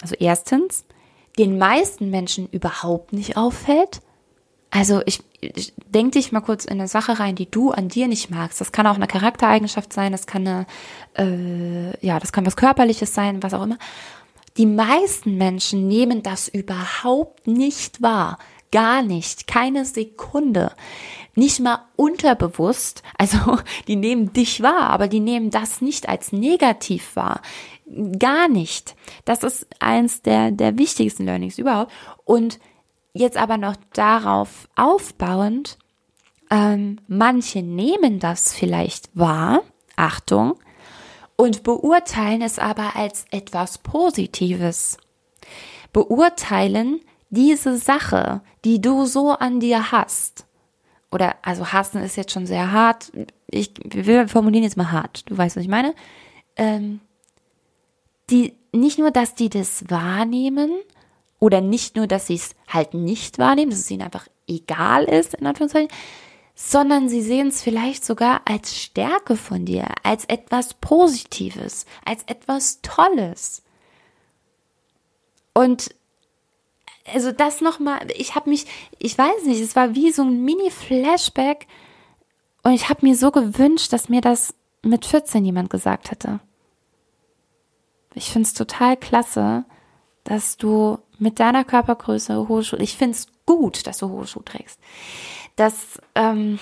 also 0.00 0.14
erstens, 0.18 0.84
den 1.38 1.58
meisten 1.58 2.10
Menschen 2.10 2.48
überhaupt 2.48 3.12
nicht 3.12 3.36
auffällt. 3.36 4.00
Also 4.70 5.02
ich, 5.06 5.20
ich 5.29 5.29
denk 5.88 6.12
dich 6.12 6.32
mal 6.32 6.40
kurz 6.40 6.64
in 6.64 6.72
eine 6.72 6.88
Sache 6.88 7.18
rein, 7.18 7.34
die 7.34 7.50
du 7.50 7.70
an 7.70 7.88
dir 7.88 8.08
nicht 8.08 8.30
magst. 8.30 8.60
Das 8.60 8.72
kann 8.72 8.86
auch 8.86 8.96
eine 8.96 9.06
Charaktereigenschaft 9.06 9.92
sein, 9.92 10.12
das 10.12 10.26
kann 10.26 10.46
eine, 10.46 10.66
äh, 11.16 12.06
ja, 12.06 12.18
das 12.18 12.32
kann 12.32 12.46
was 12.46 12.56
Körperliches 12.56 13.14
sein, 13.14 13.42
was 13.42 13.54
auch 13.54 13.62
immer. 13.62 13.78
Die 14.56 14.66
meisten 14.66 15.38
Menschen 15.38 15.88
nehmen 15.88 16.22
das 16.22 16.48
überhaupt 16.48 17.46
nicht 17.46 18.02
wahr. 18.02 18.38
Gar 18.72 19.02
nicht. 19.02 19.46
Keine 19.46 19.84
Sekunde. 19.84 20.72
Nicht 21.34 21.60
mal 21.60 21.86
unterbewusst. 21.96 23.02
Also, 23.16 23.58
die 23.88 23.96
nehmen 23.96 24.32
dich 24.32 24.62
wahr, 24.62 24.90
aber 24.90 25.08
die 25.08 25.20
nehmen 25.20 25.50
das 25.50 25.80
nicht 25.80 26.08
als 26.08 26.32
negativ 26.32 27.16
wahr. 27.16 27.40
Gar 28.18 28.48
nicht. 28.48 28.94
Das 29.24 29.42
ist 29.42 29.66
eins 29.80 30.22
der, 30.22 30.50
der 30.52 30.78
wichtigsten 30.78 31.24
Learnings 31.24 31.58
überhaupt. 31.58 31.92
Und 32.24 32.60
jetzt 33.12 33.36
aber 33.36 33.56
noch 33.56 33.76
darauf 33.92 34.68
aufbauend, 34.76 35.78
ähm, 36.50 36.98
manche 37.08 37.62
nehmen 37.62 38.18
das 38.18 38.52
vielleicht 38.52 39.10
wahr. 39.14 39.62
Achtung, 39.96 40.54
und 41.36 41.62
beurteilen 41.62 42.42
es 42.42 42.58
aber 42.58 42.96
als 42.96 43.24
etwas 43.30 43.78
Positives. 43.78 44.98
Beurteilen 45.92 47.00
diese 47.30 47.78
Sache, 47.78 48.42
die 48.64 48.80
du 48.80 49.06
so 49.06 49.30
an 49.30 49.58
dir 49.58 49.90
hast. 49.90 50.46
Oder, 51.10 51.36
also 51.42 51.72
hassen 51.72 52.02
ist 52.02 52.16
jetzt 52.16 52.32
schon 52.32 52.46
sehr 52.46 52.72
hart. 52.72 53.10
Ich, 53.46 53.72
wir 53.84 54.28
formulieren 54.28 54.64
jetzt 54.64 54.76
mal 54.76 54.92
hart. 54.92 55.28
Du 55.30 55.38
weißt, 55.38 55.56
was 55.56 55.62
ich 55.62 55.70
meine. 55.70 55.94
Ähm, 56.56 57.00
die, 58.28 58.52
nicht 58.72 58.98
nur, 58.98 59.10
dass 59.10 59.34
die 59.34 59.48
das 59.48 59.84
wahrnehmen, 59.88 60.70
oder 61.40 61.60
nicht 61.60 61.96
nur, 61.96 62.06
dass 62.06 62.28
sie 62.28 62.36
es 62.36 62.54
halt 62.68 62.94
nicht 62.94 63.38
wahrnehmen, 63.38 63.70
dass 63.70 63.80
es 63.80 63.90
ihnen 63.90 64.02
einfach 64.02 64.28
egal 64.46 65.04
ist, 65.04 65.34
in 65.34 65.46
Anführungszeichen, 65.46 65.90
sondern 66.54 67.08
sie 67.08 67.22
sehen 67.22 67.48
es 67.48 67.62
vielleicht 67.62 68.04
sogar 68.04 68.42
als 68.44 68.78
Stärke 68.78 69.34
von 69.34 69.64
dir, 69.64 69.86
als 70.02 70.26
etwas 70.26 70.74
Positives, 70.74 71.86
als 72.04 72.22
etwas 72.24 72.82
Tolles. 72.82 73.62
Und 75.54 75.94
also 77.12 77.32
das 77.32 77.62
nochmal, 77.62 78.06
ich 78.14 78.34
habe 78.34 78.50
mich, 78.50 78.66
ich 78.98 79.16
weiß 79.16 79.44
nicht, 79.46 79.60
es 79.60 79.74
war 79.74 79.94
wie 79.94 80.12
so 80.12 80.22
ein 80.22 80.44
Mini-Flashback 80.44 81.66
und 82.62 82.72
ich 82.72 82.90
habe 82.90 83.06
mir 83.06 83.16
so 83.16 83.30
gewünscht, 83.30 83.92
dass 83.92 84.10
mir 84.10 84.20
das 84.20 84.54
mit 84.82 85.06
14 85.06 85.44
jemand 85.44 85.70
gesagt 85.70 86.10
hätte. 86.10 86.40
Ich 88.14 88.30
finde 88.30 88.46
es 88.46 88.54
total 88.54 88.96
klasse, 88.96 89.64
dass 90.24 90.56
du 90.56 90.98
mit 91.18 91.40
deiner 91.40 91.64
Körpergröße 91.64 92.48
hohe 92.48 92.64
Schuhe, 92.64 92.80
ich 92.80 92.96
finde 92.96 93.16
es 93.16 93.26
gut, 93.46 93.86
dass 93.86 93.98
du 93.98 94.08
hohe 94.08 94.26
Schuhe 94.26 94.44
trägst. 94.44 94.78
Das, 95.56 96.00
ähm, 96.14 96.58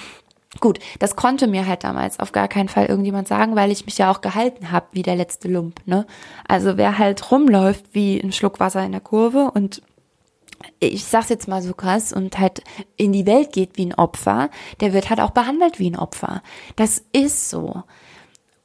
gut, 0.61 0.79
das 0.99 1.17
konnte 1.17 1.47
mir 1.47 1.67
halt 1.67 1.85
damals 1.85 2.19
auf 2.21 2.33
gar 2.33 2.49
keinen 2.49 2.69
Fall 2.69 2.87
irgendjemand 2.87 3.29
sagen, 3.29 3.57
weil 3.57 3.71
ich 3.71 3.87
mich 3.87 3.99
ja 3.99 4.11
auch 4.11 4.21
gehalten 4.21 4.73
habe 4.73 4.87
wie 4.93 5.03
der 5.03 5.17
letzte 5.17 5.49
Lump, 5.49 5.81
ne? 5.87 6.07
Also 6.47 6.77
wer 6.77 6.99
halt 6.99 7.31
rumläuft 7.31 7.87
wie 7.93 8.19
ein 8.19 8.33
Schluck 8.33 8.59
Wasser 8.61 8.85
in 8.85 8.93
der 8.93 9.01
Kurve 9.01 9.51
und 9.53 9.83
ich 10.81 11.05
sag's 11.05 11.29
jetzt 11.29 11.49
mal 11.49 11.63
so 11.63 11.73
krass 11.73 12.13
und 12.13 12.39
halt 12.39 12.63
in 12.97 13.13
die 13.13 13.27
Welt 13.27 13.53
geht 13.53 13.77
wie 13.77 13.87
ein 13.87 13.95
Opfer, 13.95 14.51
der 14.81 14.93
wird 14.93 15.11
halt 15.11 15.21
auch 15.21 15.31
behandelt 15.31 15.79
wie 15.79 15.91
ein 15.91 15.99
Opfer. 15.99 16.43
Das 16.77 17.03
ist 17.13 17.51
so. 17.51 17.85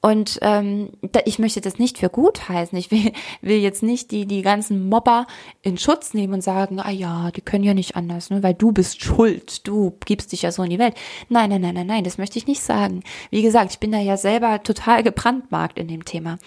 Und 0.06 0.38
ähm, 0.42 0.90
da, 1.02 1.22
ich 1.24 1.40
möchte 1.40 1.62
das 1.62 1.80
nicht 1.80 1.98
für 1.98 2.10
gut 2.10 2.50
heißen. 2.50 2.78
Ich 2.78 2.92
will, 2.92 3.14
will 3.42 3.56
jetzt 3.56 3.84
nicht 3.84 4.12
die, 4.12 4.26
die 4.26 4.42
ganzen 4.42 4.90
Mobber 4.90 5.26
in 5.62 5.78
Schutz 5.78 6.14
nehmen 6.14 6.34
und 6.34 6.42
sagen, 6.42 6.82
ah 6.82 6.92
ja, 6.92 7.32
die 7.32 7.40
können 7.40 7.64
ja 7.64 7.74
nicht 7.74 7.96
anders, 7.96 8.30
ne, 8.30 8.44
weil 8.44 8.54
du 8.54 8.74
bist 8.74 9.02
schuld, 9.02 9.66
du 9.66 9.98
gibst 10.04 10.34
dich 10.34 10.42
ja 10.42 10.52
so 10.52 10.62
in 10.62 10.72
die 10.72 10.78
Welt. 10.80 10.96
Nein, 11.30 11.52
nein, 11.52 11.62
nein, 11.62 11.76
nein, 11.76 11.88
nein, 11.88 12.04
das 12.04 12.18
möchte 12.18 12.38
ich 12.38 12.48
nicht 12.48 12.62
sagen. 12.62 13.02
Wie 13.30 13.42
gesagt, 13.42 13.72
ich 13.72 13.80
bin 13.80 13.94
da 13.94 13.98
ja 14.00 14.18
selber 14.18 14.62
total 14.62 15.04
gebrandmarkt 15.04 15.80
in 15.80 15.88
dem 15.88 16.04
Thema. 16.04 16.38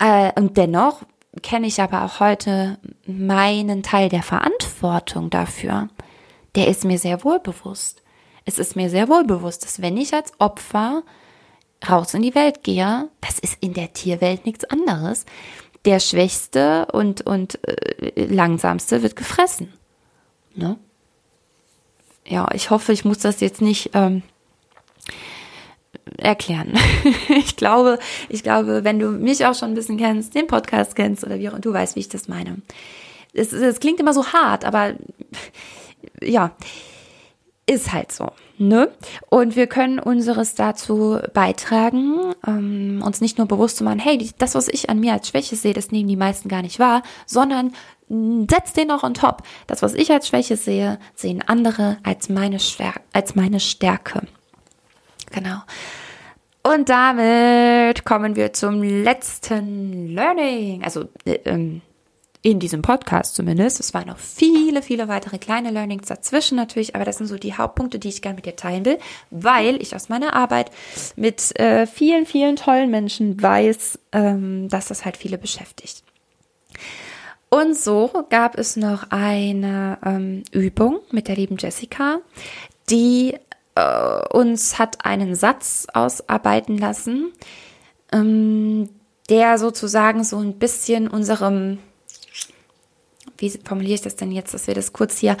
Äh, 0.00 0.32
und 0.34 0.56
dennoch 0.56 1.04
kenne 1.44 1.68
ich 1.68 1.80
aber 1.80 2.04
auch 2.04 2.18
heute 2.18 2.80
meinen 3.06 3.84
Teil 3.84 4.08
der 4.08 4.24
Verantwortung 4.24 5.30
dafür. 5.30 5.90
Der 6.56 6.66
ist 6.66 6.84
mir 6.84 6.98
sehr 6.98 7.22
wohl 7.22 7.38
bewusst. 7.38 8.02
Es 8.44 8.58
ist 8.58 8.74
mir 8.74 8.90
sehr 8.90 9.08
wohl 9.08 9.22
bewusst, 9.22 9.62
dass 9.62 9.80
wenn 9.80 9.96
ich 9.96 10.12
als 10.12 10.32
Opfer 10.40 11.04
raus 11.88 12.14
in 12.14 12.22
die 12.22 12.34
Welt 12.34 12.62
gehe, 12.62 13.08
das 13.20 13.38
ist 13.38 13.56
in 13.60 13.74
der 13.74 13.92
Tierwelt 13.92 14.46
nichts 14.46 14.64
anderes. 14.64 15.24
Der 15.84 15.98
Schwächste 15.98 16.86
und, 16.92 17.22
und 17.22 17.58
äh, 17.66 18.24
Langsamste 18.26 19.02
wird 19.02 19.16
gefressen. 19.16 19.72
Ne? 20.54 20.78
Ja, 22.26 22.48
ich 22.54 22.70
hoffe, 22.70 22.92
ich 22.92 23.04
muss 23.04 23.18
das 23.18 23.40
jetzt 23.40 23.60
nicht 23.60 23.90
ähm, 23.94 24.22
erklären. 26.18 26.78
ich 27.28 27.56
glaube, 27.56 27.98
ich 28.28 28.42
glaube, 28.42 28.84
wenn 28.84 28.98
du 28.98 29.10
mich 29.10 29.44
auch 29.44 29.54
schon 29.54 29.70
ein 29.70 29.74
bisschen 29.74 29.98
kennst, 29.98 30.34
den 30.34 30.46
Podcast 30.46 30.94
kennst 30.94 31.24
oder 31.24 31.38
wie 31.38 31.48
auch, 31.48 31.58
du 31.58 31.72
weißt, 31.72 31.96
wie 31.96 32.00
ich 32.00 32.08
das 32.08 32.28
meine. 32.28 32.62
Es, 33.32 33.52
es 33.52 33.80
klingt 33.80 33.98
immer 33.98 34.12
so 34.12 34.26
hart, 34.26 34.64
aber 34.64 34.94
ja, 36.20 36.54
ist 37.66 37.92
halt 37.92 38.12
so. 38.12 38.30
Ne? 38.68 38.92
Und 39.28 39.56
wir 39.56 39.66
können 39.66 39.98
unseres 39.98 40.54
dazu 40.54 41.18
beitragen, 41.34 42.32
ähm, 42.46 43.02
uns 43.04 43.20
nicht 43.20 43.36
nur 43.36 43.48
bewusst 43.48 43.78
zu 43.78 43.84
machen, 43.84 43.98
hey, 43.98 44.30
das, 44.38 44.54
was 44.54 44.68
ich 44.68 44.88
an 44.88 45.00
mir 45.00 45.14
als 45.14 45.26
Schwäche 45.26 45.56
sehe, 45.56 45.74
das 45.74 45.90
nehmen 45.90 46.08
die 46.08 46.16
meisten 46.16 46.48
gar 46.48 46.62
nicht 46.62 46.78
wahr, 46.78 47.02
sondern 47.26 47.72
setz 48.08 48.72
den 48.72 48.86
noch 48.86 49.02
on 49.02 49.14
top. 49.14 49.42
Das, 49.66 49.82
was 49.82 49.94
ich 49.94 50.12
als 50.12 50.28
Schwäche 50.28 50.56
sehe, 50.56 51.00
sehen 51.16 51.42
andere 51.44 51.96
als 52.04 52.28
meine, 52.28 52.60
Stär 52.60 52.94
als 53.12 53.34
meine 53.34 53.58
Stärke. 53.58 54.22
Genau. 55.32 55.58
Und 56.62 56.88
damit 56.88 58.04
kommen 58.04 58.36
wir 58.36 58.52
zum 58.52 58.80
letzten 58.80 60.14
Learning. 60.14 60.84
Also 60.84 61.08
äh, 61.24 61.40
ähm, 61.46 61.80
in 62.42 62.58
diesem 62.58 62.82
Podcast 62.82 63.36
zumindest. 63.36 63.78
Es 63.78 63.94
waren 63.94 64.08
noch 64.08 64.18
viele, 64.18 64.82
viele 64.82 65.06
weitere 65.06 65.38
kleine 65.38 65.70
Learnings 65.70 66.08
dazwischen 66.08 66.56
natürlich, 66.56 66.94
aber 66.96 67.04
das 67.04 67.18
sind 67.18 67.28
so 67.28 67.38
die 67.38 67.54
Hauptpunkte, 67.54 68.00
die 68.00 68.08
ich 68.08 68.20
gerne 68.20 68.36
mit 68.36 68.46
dir 68.46 68.56
teilen 68.56 68.84
will, 68.84 68.98
weil 69.30 69.80
ich 69.80 69.94
aus 69.94 70.08
meiner 70.08 70.34
Arbeit 70.34 70.72
mit 71.14 71.58
äh, 71.58 71.86
vielen, 71.86 72.26
vielen 72.26 72.56
tollen 72.56 72.90
Menschen 72.90 73.40
weiß, 73.40 73.98
ähm, 74.10 74.68
dass 74.68 74.88
das 74.88 75.04
halt 75.04 75.16
viele 75.16 75.38
beschäftigt. 75.38 76.02
Und 77.48 77.76
so 77.76 78.10
gab 78.30 78.58
es 78.58 78.76
noch 78.76 79.10
eine 79.10 79.98
ähm, 80.04 80.42
Übung 80.52 81.00
mit 81.10 81.28
der 81.28 81.36
lieben 81.36 81.58
Jessica, 81.58 82.18
die 82.90 83.36
äh, 83.74 84.28
uns 84.30 84.78
hat 84.78 85.04
einen 85.04 85.34
Satz 85.34 85.86
ausarbeiten 85.92 86.78
lassen, 86.78 87.30
ähm, 88.10 88.88
der 89.28 89.58
sozusagen 89.58 90.24
so 90.24 90.38
ein 90.38 90.58
bisschen 90.58 91.08
unserem 91.08 91.78
wie 93.42 93.50
formuliere 93.64 93.94
ich 93.94 94.00
das 94.00 94.16
denn 94.16 94.32
jetzt, 94.32 94.54
dass 94.54 94.66
wir 94.66 94.74
das 94.74 94.92
kurz 94.92 95.18
hier, 95.18 95.36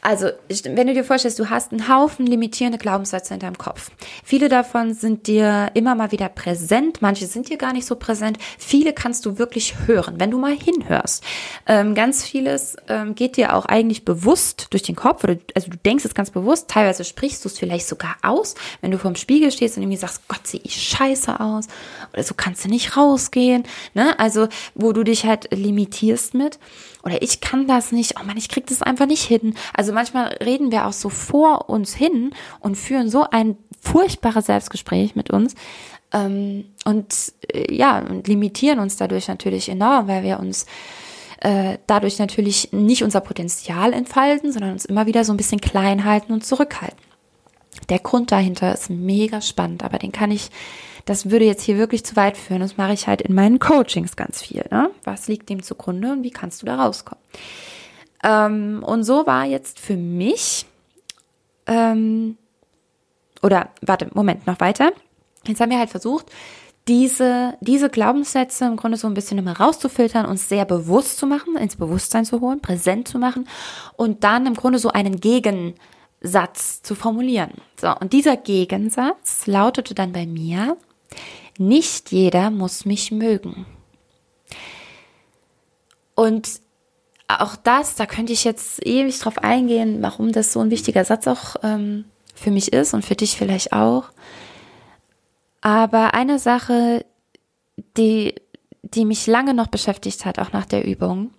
also 0.00 0.28
wenn 0.64 0.86
du 0.86 0.94
dir 0.94 1.04
vorstellst, 1.04 1.38
du 1.38 1.50
hast 1.50 1.70
einen 1.70 1.88
Haufen 1.88 2.26
limitierende 2.26 2.78
Glaubenssätze 2.78 3.34
in 3.34 3.40
deinem 3.40 3.58
Kopf. 3.58 3.90
Viele 4.24 4.48
davon 4.48 4.94
sind 4.94 5.26
dir 5.28 5.70
immer 5.74 5.94
mal 5.94 6.10
wieder 6.10 6.28
präsent, 6.28 7.02
manche 7.02 7.26
sind 7.26 7.48
dir 7.48 7.58
gar 7.58 7.72
nicht 7.72 7.86
so 7.86 7.94
präsent, 7.94 8.38
viele 8.58 8.92
kannst 8.92 9.26
du 9.26 9.38
wirklich 9.38 9.74
hören, 9.86 10.14
wenn 10.18 10.30
du 10.30 10.38
mal 10.38 10.56
hinhörst. 10.56 11.22
Ähm, 11.66 11.94
ganz 11.94 12.24
vieles 12.24 12.76
ähm, 12.88 13.14
geht 13.14 13.36
dir 13.36 13.54
auch 13.54 13.66
eigentlich 13.66 14.04
bewusst 14.04 14.68
durch 14.70 14.82
den 14.82 14.96
Kopf, 14.96 15.22
oder 15.22 15.36
also 15.54 15.70
du 15.70 15.76
denkst 15.76 16.04
es 16.04 16.14
ganz 16.14 16.30
bewusst, 16.30 16.68
teilweise 16.68 17.04
sprichst 17.04 17.44
du 17.44 17.48
es 17.48 17.58
vielleicht 17.58 17.86
sogar 17.86 18.16
aus, 18.22 18.54
wenn 18.80 18.90
du 18.90 18.98
vorm 18.98 19.14
Spiegel 19.14 19.52
stehst 19.52 19.76
und 19.76 19.82
irgendwie 19.82 19.98
sagst, 19.98 20.26
Gott, 20.26 20.46
sehe 20.46 20.60
ich 20.64 20.82
scheiße 20.82 21.38
aus, 21.38 21.66
oder 22.12 22.22
so 22.22 22.34
kannst 22.34 22.64
du 22.64 22.68
nicht 22.68 22.96
rausgehen, 22.96 23.64
ne? 23.94 24.18
Also, 24.18 24.48
wo 24.74 24.92
du 24.92 25.04
dich 25.04 25.26
halt 25.26 25.48
limitierst 25.52 26.34
mit 26.34 26.58
oder 27.02 27.22
ich 27.22 27.40
kann 27.40 27.66
das 27.66 27.92
nicht, 27.92 28.14
oh 28.20 28.24
man, 28.24 28.36
ich 28.36 28.48
krieg 28.48 28.66
das 28.66 28.82
einfach 28.82 29.06
nicht 29.06 29.24
hin. 29.24 29.54
Also 29.74 29.92
manchmal 29.92 30.28
reden 30.44 30.70
wir 30.70 30.86
auch 30.86 30.92
so 30.92 31.08
vor 31.08 31.68
uns 31.68 31.94
hin 31.94 32.32
und 32.60 32.76
führen 32.76 33.08
so 33.08 33.24
ein 33.30 33.56
furchtbares 33.80 34.46
Selbstgespräch 34.46 35.16
mit 35.16 35.30
uns 35.30 35.54
ähm, 36.12 36.64
und 36.84 37.32
äh, 37.52 37.74
ja, 37.74 37.98
und 37.98 38.28
limitieren 38.28 38.78
uns 38.78 38.96
dadurch 38.96 39.28
natürlich 39.28 39.68
enorm, 39.68 40.08
weil 40.08 40.22
wir 40.22 40.38
uns 40.38 40.66
äh, 41.40 41.78
dadurch 41.86 42.18
natürlich 42.18 42.72
nicht 42.72 43.02
unser 43.02 43.20
Potenzial 43.20 43.92
entfalten, 43.92 44.52
sondern 44.52 44.72
uns 44.72 44.84
immer 44.84 45.06
wieder 45.06 45.24
so 45.24 45.32
ein 45.32 45.36
bisschen 45.36 45.60
klein 45.60 46.04
halten 46.04 46.32
und 46.32 46.46
zurückhalten. 46.46 46.98
Der 47.88 47.98
Grund 47.98 48.30
dahinter 48.30 48.72
ist 48.72 48.90
mega 48.90 49.40
spannend, 49.40 49.82
aber 49.82 49.98
den 49.98 50.12
kann 50.12 50.30
ich 50.30 50.50
das 51.04 51.30
würde 51.30 51.44
jetzt 51.44 51.62
hier 51.62 51.78
wirklich 51.78 52.04
zu 52.04 52.16
weit 52.16 52.36
führen. 52.36 52.60
Das 52.60 52.76
mache 52.76 52.92
ich 52.92 53.06
halt 53.06 53.22
in 53.22 53.34
meinen 53.34 53.58
Coachings 53.58 54.16
ganz 54.16 54.42
viel. 54.42 54.64
Ne? 54.70 54.90
Was 55.04 55.28
liegt 55.28 55.48
dem 55.48 55.62
zugrunde 55.62 56.12
und 56.12 56.22
wie 56.22 56.30
kannst 56.30 56.62
du 56.62 56.66
da 56.66 56.76
rauskommen? 56.76 57.22
Ähm, 58.22 58.82
und 58.86 59.04
so 59.04 59.26
war 59.26 59.44
jetzt 59.44 59.80
für 59.80 59.96
mich, 59.96 60.66
ähm, 61.66 62.36
oder 63.42 63.70
warte, 63.80 64.08
Moment, 64.14 64.46
noch 64.46 64.60
weiter. 64.60 64.92
Jetzt 65.46 65.60
haben 65.60 65.70
wir 65.70 65.78
halt 65.78 65.90
versucht, 65.90 66.26
diese, 66.88 67.54
diese 67.60 67.90
Glaubenssätze 67.90 68.64
im 68.64 68.76
Grunde 68.76 68.98
so 68.98 69.06
ein 69.06 69.14
bisschen 69.14 69.38
immer 69.38 69.58
rauszufiltern, 69.58 70.26
uns 70.26 70.48
sehr 70.48 70.64
bewusst 70.64 71.18
zu 71.18 71.26
machen, 71.26 71.56
ins 71.56 71.76
Bewusstsein 71.76 72.24
zu 72.24 72.40
holen, 72.40 72.60
präsent 72.60 73.06
zu 73.06 73.18
machen 73.18 73.48
und 73.96 74.24
dann 74.24 74.46
im 74.46 74.54
Grunde 74.54 74.78
so 74.78 74.88
einen 74.88 75.20
Gegensatz 75.20 76.82
zu 76.82 76.94
formulieren. 76.94 77.52
So, 77.80 77.94
und 77.96 78.12
dieser 78.12 78.36
Gegensatz 78.36 79.46
lautete 79.46 79.94
dann 79.94 80.12
bei 80.12 80.26
mir, 80.26 80.76
nicht 81.58 82.12
jeder 82.12 82.50
muss 82.50 82.84
mich 82.84 83.10
mögen. 83.10 83.66
Und 86.14 86.60
auch 87.28 87.56
das, 87.56 87.94
da 87.94 88.06
könnte 88.06 88.32
ich 88.32 88.44
jetzt 88.44 88.84
ewig 88.86 89.18
drauf 89.18 89.38
eingehen, 89.38 90.02
warum 90.02 90.32
das 90.32 90.52
so 90.52 90.60
ein 90.60 90.70
wichtiger 90.70 91.04
Satz 91.04 91.26
auch 91.26 91.56
ähm, 91.62 92.04
für 92.34 92.50
mich 92.50 92.72
ist 92.72 92.94
und 92.94 93.04
für 93.04 93.14
dich 93.14 93.36
vielleicht 93.36 93.72
auch. 93.72 94.10
Aber 95.60 96.14
eine 96.14 96.38
Sache, 96.38 97.04
die, 97.96 98.34
die 98.82 99.04
mich 99.04 99.26
lange 99.26 99.54
noch 99.54 99.68
beschäftigt 99.68 100.24
hat, 100.24 100.38
auch 100.38 100.52
nach 100.52 100.66
der 100.66 100.84
Übung, 100.84 101.32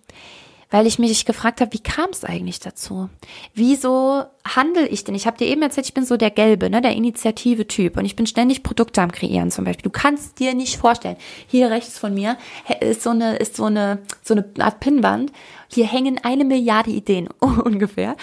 weil 0.74 0.88
ich 0.88 0.98
mich 0.98 1.26
gefragt 1.26 1.62
habe, 1.62 1.72
wie 1.74 1.84
kam 1.84 2.10
es 2.10 2.26
eigentlich 2.26 2.60
dazu? 2.60 3.08
Wieso 3.54 4.24
handle 4.44 4.88
ich 4.88 5.04
denn? 5.04 5.14
Ich 5.14 5.28
habe 5.28 5.38
dir 5.38 5.46
eben 5.46 5.62
erzählt, 5.62 5.86
ich 5.86 5.94
bin 5.94 6.04
so 6.04 6.18
der 6.18 6.32
Gelbe, 6.32 6.68
ne, 6.68 6.82
der 6.82 6.96
Initiative-Typ 6.96 7.96
und 7.96 8.06
ich 8.06 8.16
bin 8.16 8.26
ständig 8.26 8.64
Produkte 8.64 9.04
am 9.04 9.12
Kreieren 9.12 9.52
zum 9.52 9.66
Beispiel. 9.66 9.84
Du 9.84 9.92
kannst 9.92 10.40
dir 10.40 10.56
nicht 10.56 10.78
vorstellen. 10.78 11.18
Hier 11.46 11.70
rechts 11.70 12.00
von 12.00 12.16
mir 12.16 12.38
ist 12.80 13.04
so 13.04 13.12
eine, 13.12 13.36
ist 13.36 13.56
so 13.56 13.66
eine, 13.66 14.00
so 14.24 14.34
eine 14.34 14.50
Art 14.58 14.80
Pinnwand. 14.80 15.32
Hier 15.68 15.86
hängen 15.86 16.20
eine 16.24 16.44
Milliarde 16.44 16.90
Ideen 16.90 17.28
ungefähr. 17.40 18.16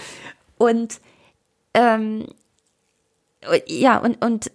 Und 0.59 1.01
ähm, 1.75 2.27
ja, 3.69 3.99
und, 3.99 4.25
und 4.25 4.51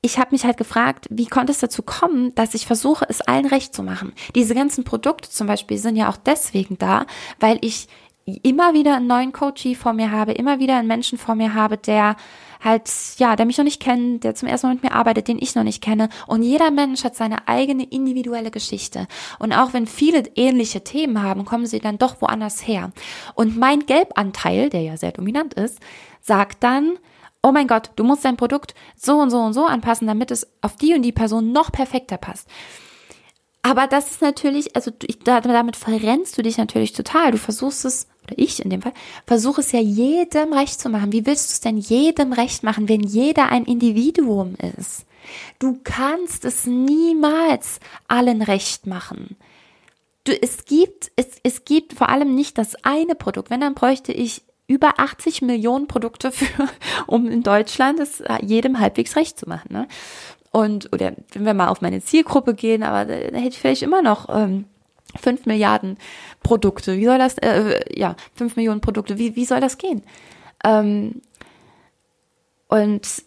ich 0.00 0.18
habe 0.18 0.30
mich 0.30 0.44
halt 0.44 0.56
gefragt, 0.56 1.06
wie 1.10 1.26
konnte 1.26 1.52
es 1.52 1.58
dazu 1.58 1.82
kommen, 1.82 2.34
dass 2.34 2.54
ich 2.54 2.66
versuche, 2.66 3.06
es 3.08 3.20
allen 3.20 3.46
recht 3.46 3.74
zu 3.74 3.82
machen. 3.82 4.12
Diese 4.34 4.54
ganzen 4.54 4.84
Produkte 4.84 5.28
zum 5.28 5.46
Beispiel 5.46 5.78
sind 5.78 5.96
ja 5.96 6.08
auch 6.08 6.16
deswegen 6.16 6.78
da, 6.78 7.06
weil 7.40 7.58
ich 7.62 7.88
immer 8.42 8.74
wieder 8.74 8.96
einen 8.96 9.06
neuen 9.06 9.32
Coachie 9.32 9.74
vor 9.74 9.92
mir 9.92 10.10
habe, 10.10 10.32
immer 10.32 10.60
wieder 10.60 10.76
einen 10.76 10.86
Menschen 10.86 11.18
vor 11.18 11.34
mir 11.34 11.54
habe, 11.54 11.78
der 11.78 12.16
halt, 12.62 12.90
ja, 13.18 13.36
der 13.36 13.46
mich 13.46 13.56
noch 13.58 13.64
nicht 13.64 13.80
kennt, 13.80 14.24
der 14.24 14.34
zum 14.34 14.48
ersten 14.48 14.66
Mal 14.66 14.74
mit 14.74 14.82
mir 14.82 14.92
arbeitet, 14.92 15.28
den 15.28 15.38
ich 15.38 15.54
noch 15.54 15.62
nicht 15.62 15.82
kenne. 15.82 16.08
Und 16.26 16.42
jeder 16.42 16.70
Mensch 16.70 17.04
hat 17.04 17.16
seine 17.16 17.48
eigene 17.48 17.84
individuelle 17.84 18.50
Geschichte. 18.50 19.06
Und 19.38 19.52
auch 19.52 19.72
wenn 19.72 19.86
viele 19.86 20.24
ähnliche 20.34 20.82
Themen 20.82 21.22
haben, 21.22 21.44
kommen 21.44 21.66
sie 21.66 21.78
dann 21.78 21.98
doch 21.98 22.20
woanders 22.20 22.66
her. 22.66 22.92
Und 23.34 23.56
mein 23.56 23.86
Gelbanteil, 23.86 24.70
der 24.70 24.82
ja 24.82 24.96
sehr 24.96 25.12
dominant 25.12 25.54
ist, 25.54 25.78
sagt 26.20 26.62
dann, 26.62 26.98
oh 27.42 27.52
mein 27.52 27.66
Gott, 27.66 27.90
du 27.96 28.04
musst 28.04 28.24
dein 28.24 28.36
Produkt 28.36 28.74
so 28.96 29.18
und 29.18 29.30
so 29.30 29.38
und 29.38 29.52
so 29.52 29.66
anpassen, 29.66 30.06
damit 30.06 30.30
es 30.30 30.46
auf 30.60 30.76
die 30.76 30.94
und 30.94 31.02
die 31.02 31.12
Person 31.12 31.52
noch 31.52 31.72
perfekter 31.72 32.16
passt. 32.16 32.48
Aber 33.62 33.86
das 33.86 34.10
ist 34.10 34.22
natürlich, 34.22 34.76
also 34.76 34.90
damit 35.32 35.76
verrennst 35.76 36.38
du 36.38 36.42
dich 36.42 36.58
natürlich 36.58 36.92
total. 36.92 37.32
Du 37.32 37.38
versuchst 37.38 37.84
es, 37.84 38.06
oder 38.24 38.34
ich 38.38 38.64
in 38.64 38.70
dem 38.70 38.82
Fall, 38.82 38.94
versuche 39.26 39.60
es 39.60 39.72
ja 39.72 39.80
jedem 39.80 40.52
recht 40.52 40.80
zu 40.80 40.88
machen. 40.88 41.12
Wie 41.12 41.26
willst 41.26 41.50
du 41.50 41.52
es 41.52 41.60
denn 41.60 41.76
jedem 41.76 42.32
recht 42.32 42.62
machen, 42.62 42.88
wenn 42.88 43.02
jeder 43.02 43.50
ein 43.50 43.64
Individuum 43.64 44.54
ist? 44.78 45.04
Du 45.58 45.78
kannst 45.84 46.44
es 46.44 46.66
niemals 46.66 47.80
allen 48.06 48.42
recht 48.42 48.86
machen. 48.86 49.36
Du, 50.24 50.32
es 50.32 50.64
gibt, 50.64 51.10
es, 51.16 51.38
es 51.42 51.64
gibt 51.64 51.92
vor 51.92 52.08
allem 52.08 52.34
nicht 52.34 52.58
das 52.58 52.74
eine 52.84 53.14
Produkt. 53.14 53.50
Wenn, 53.50 53.60
dann 53.60 53.74
bräuchte 53.74 54.12
ich 54.12 54.42
über 54.68 55.00
80 55.00 55.42
Millionen 55.42 55.88
Produkte 55.88 56.30
für, 56.30 56.68
um 57.06 57.26
in 57.26 57.42
Deutschland 57.42 57.98
es 57.98 58.22
jedem 58.42 58.78
halbwegs 58.78 59.16
recht 59.16 59.38
zu 59.38 59.48
machen. 59.48 59.72
Ne? 59.72 59.88
Und, 60.52 60.92
oder 60.92 61.12
wenn 61.32 61.44
wir 61.44 61.54
mal 61.54 61.68
auf 61.68 61.80
meine 61.80 62.00
Zielgruppe 62.00 62.54
gehen, 62.54 62.82
aber 62.82 63.04
da, 63.04 63.14
hätte 63.14 63.48
ich 63.48 63.58
vielleicht 63.58 63.82
immer 63.82 64.02
noch 64.02 64.28
ähm, 64.30 64.66
5 65.20 65.46
Milliarden 65.46 65.98
Produkte. 66.42 66.98
Wie 66.98 67.06
soll 67.06 67.18
das, 67.18 67.38
äh, 67.38 67.80
ja, 67.98 68.14
5 68.34 68.56
Millionen 68.56 68.80
Produkte, 68.80 69.18
wie, 69.18 69.34
wie 69.36 69.44
soll 69.44 69.60
das 69.60 69.78
gehen? 69.78 70.02
Ähm, 70.64 71.22
und 72.68 73.22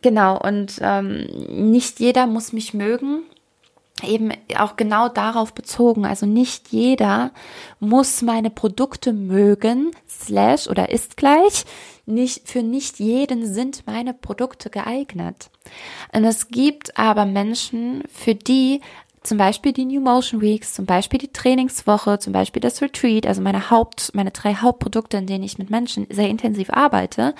genau, 0.00 0.40
und 0.40 0.78
ähm, 0.80 1.26
nicht 1.70 1.98
jeder 1.98 2.26
muss 2.26 2.52
mich 2.52 2.72
mögen 2.72 3.22
eben 4.02 4.32
auch 4.56 4.76
genau 4.76 5.08
darauf 5.08 5.52
bezogen. 5.52 6.06
Also 6.06 6.26
nicht 6.26 6.68
jeder 6.68 7.32
muss 7.78 8.22
meine 8.22 8.50
Produkte 8.50 9.12
mögen, 9.12 9.90
slash 10.08 10.68
oder 10.68 10.90
ist 10.90 11.16
gleich. 11.16 11.64
Nicht, 12.06 12.48
für 12.48 12.62
nicht 12.62 12.98
jeden 12.98 13.52
sind 13.52 13.86
meine 13.86 14.14
Produkte 14.14 14.70
geeignet. 14.70 15.50
Und 16.12 16.24
es 16.24 16.48
gibt 16.48 16.98
aber 16.98 17.24
Menschen, 17.24 18.02
für 18.12 18.34
die 18.34 18.80
zum 19.22 19.36
Beispiel 19.38 19.72
die 19.72 19.84
New 19.84 20.00
Motion 20.00 20.40
Weeks, 20.40 20.72
zum 20.74 20.86
Beispiel 20.86 21.18
die 21.18 21.32
Trainingswoche, 21.32 22.18
zum 22.18 22.32
Beispiel 22.32 22.60
das 22.60 22.80
Retreat, 22.80 23.26
also 23.26 23.42
meine 23.42 23.70
Haupt, 23.70 24.12
meine 24.14 24.30
drei 24.30 24.54
Hauptprodukte, 24.54 25.18
in 25.18 25.26
denen 25.26 25.44
ich 25.44 25.58
mit 25.58 25.70
Menschen 25.70 26.06
sehr 26.10 26.28
intensiv 26.28 26.70
arbeite, 26.70 27.34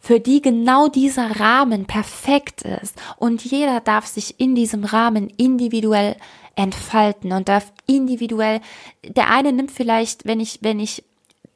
für 0.00 0.20
die 0.20 0.40
genau 0.40 0.88
dieser 0.88 1.40
Rahmen 1.40 1.86
perfekt 1.86 2.62
ist. 2.62 2.96
Und 3.16 3.44
jeder 3.44 3.80
darf 3.80 4.06
sich 4.06 4.38
in 4.40 4.54
diesem 4.54 4.84
Rahmen 4.84 5.28
individuell 5.36 6.16
entfalten 6.54 7.32
und 7.32 7.48
darf 7.48 7.72
individuell, 7.86 8.60
der 9.04 9.30
eine 9.30 9.52
nimmt 9.52 9.70
vielleicht, 9.70 10.24
wenn 10.24 10.40
ich, 10.40 10.58
wenn 10.62 10.80
ich 10.80 11.04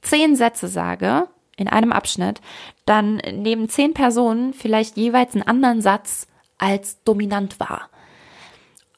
zehn 0.01 0.37
Sätze 0.37 0.69
sage, 0.69 1.29
in 1.57 1.69
einem 1.69 1.93
Abschnitt, 1.93 2.41
dann 2.87 3.17
nehmen 3.17 3.69
zehn 3.69 3.95
Personen 3.95 4.55
vielleicht 4.55 4.97
jeweils 4.97 5.35
einen 5.35 5.47
anderen 5.47 5.81
Satz 5.83 6.27
als 6.59 7.03
dominant 7.05 7.61
wahr. 7.61 7.91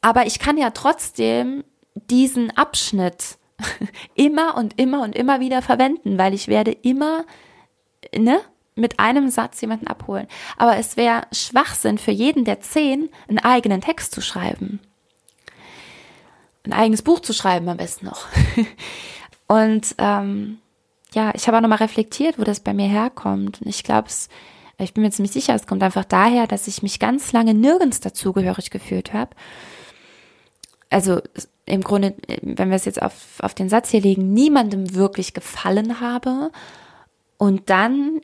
Aber 0.00 0.26
ich 0.26 0.38
kann 0.38 0.56
ja 0.56 0.70
trotzdem 0.70 1.64
diesen 1.94 2.56
Abschnitt 2.56 3.38
immer 4.14 4.56
und 4.56 4.78
immer 4.78 5.02
und 5.02 5.14
immer 5.16 5.40
wieder 5.40 5.62
verwenden, 5.62 6.18
weil 6.18 6.34
ich 6.34 6.48
werde 6.48 6.72
immer, 6.72 7.24
ne, 8.16 8.40
mit 8.76 8.98
einem 8.98 9.28
Satz 9.30 9.60
jemanden 9.60 9.86
abholen. 9.86 10.26
Aber 10.56 10.76
es 10.76 10.96
wäre 10.96 11.22
Schwachsinn 11.32 11.98
für 11.98 12.10
jeden 12.10 12.44
der 12.44 12.60
zehn, 12.60 13.08
einen 13.28 13.38
eigenen 13.38 13.80
Text 13.80 14.12
zu 14.12 14.20
schreiben. 14.20 14.80
Ein 16.64 16.72
eigenes 16.72 17.02
Buch 17.02 17.20
zu 17.20 17.32
schreiben 17.32 17.68
am 17.68 17.76
besten 17.76 18.06
noch. 18.06 18.26
Und 19.46 19.94
ähm, 19.98 20.58
ja, 21.12 21.32
ich 21.34 21.46
habe 21.46 21.56
auch 21.56 21.60
nochmal 21.60 21.78
reflektiert, 21.78 22.38
wo 22.38 22.44
das 22.44 22.60
bei 22.60 22.74
mir 22.74 22.88
herkommt. 22.88 23.60
Und 23.60 23.68
ich 23.68 23.84
glaube, 23.84 24.08
ich 24.78 24.94
bin 24.94 25.04
mir 25.04 25.10
ziemlich 25.10 25.32
sicher, 25.32 25.54
es 25.54 25.66
kommt 25.66 25.82
einfach 25.82 26.04
daher, 26.04 26.46
dass 26.46 26.66
ich 26.66 26.82
mich 26.82 26.98
ganz 26.98 27.32
lange 27.32 27.54
nirgends 27.54 28.00
dazugehörig 28.00 28.70
gefühlt 28.70 29.12
habe. 29.12 29.30
Also 30.90 31.20
im 31.66 31.82
Grunde, 31.82 32.14
wenn 32.42 32.70
wir 32.70 32.76
es 32.76 32.84
jetzt 32.84 33.02
auf, 33.02 33.14
auf 33.40 33.54
den 33.54 33.68
Satz 33.68 33.90
hier 33.90 34.00
legen, 34.00 34.32
niemandem 34.32 34.94
wirklich 34.94 35.34
gefallen 35.34 36.00
habe 36.00 36.50
und 37.36 37.70
dann 37.70 38.20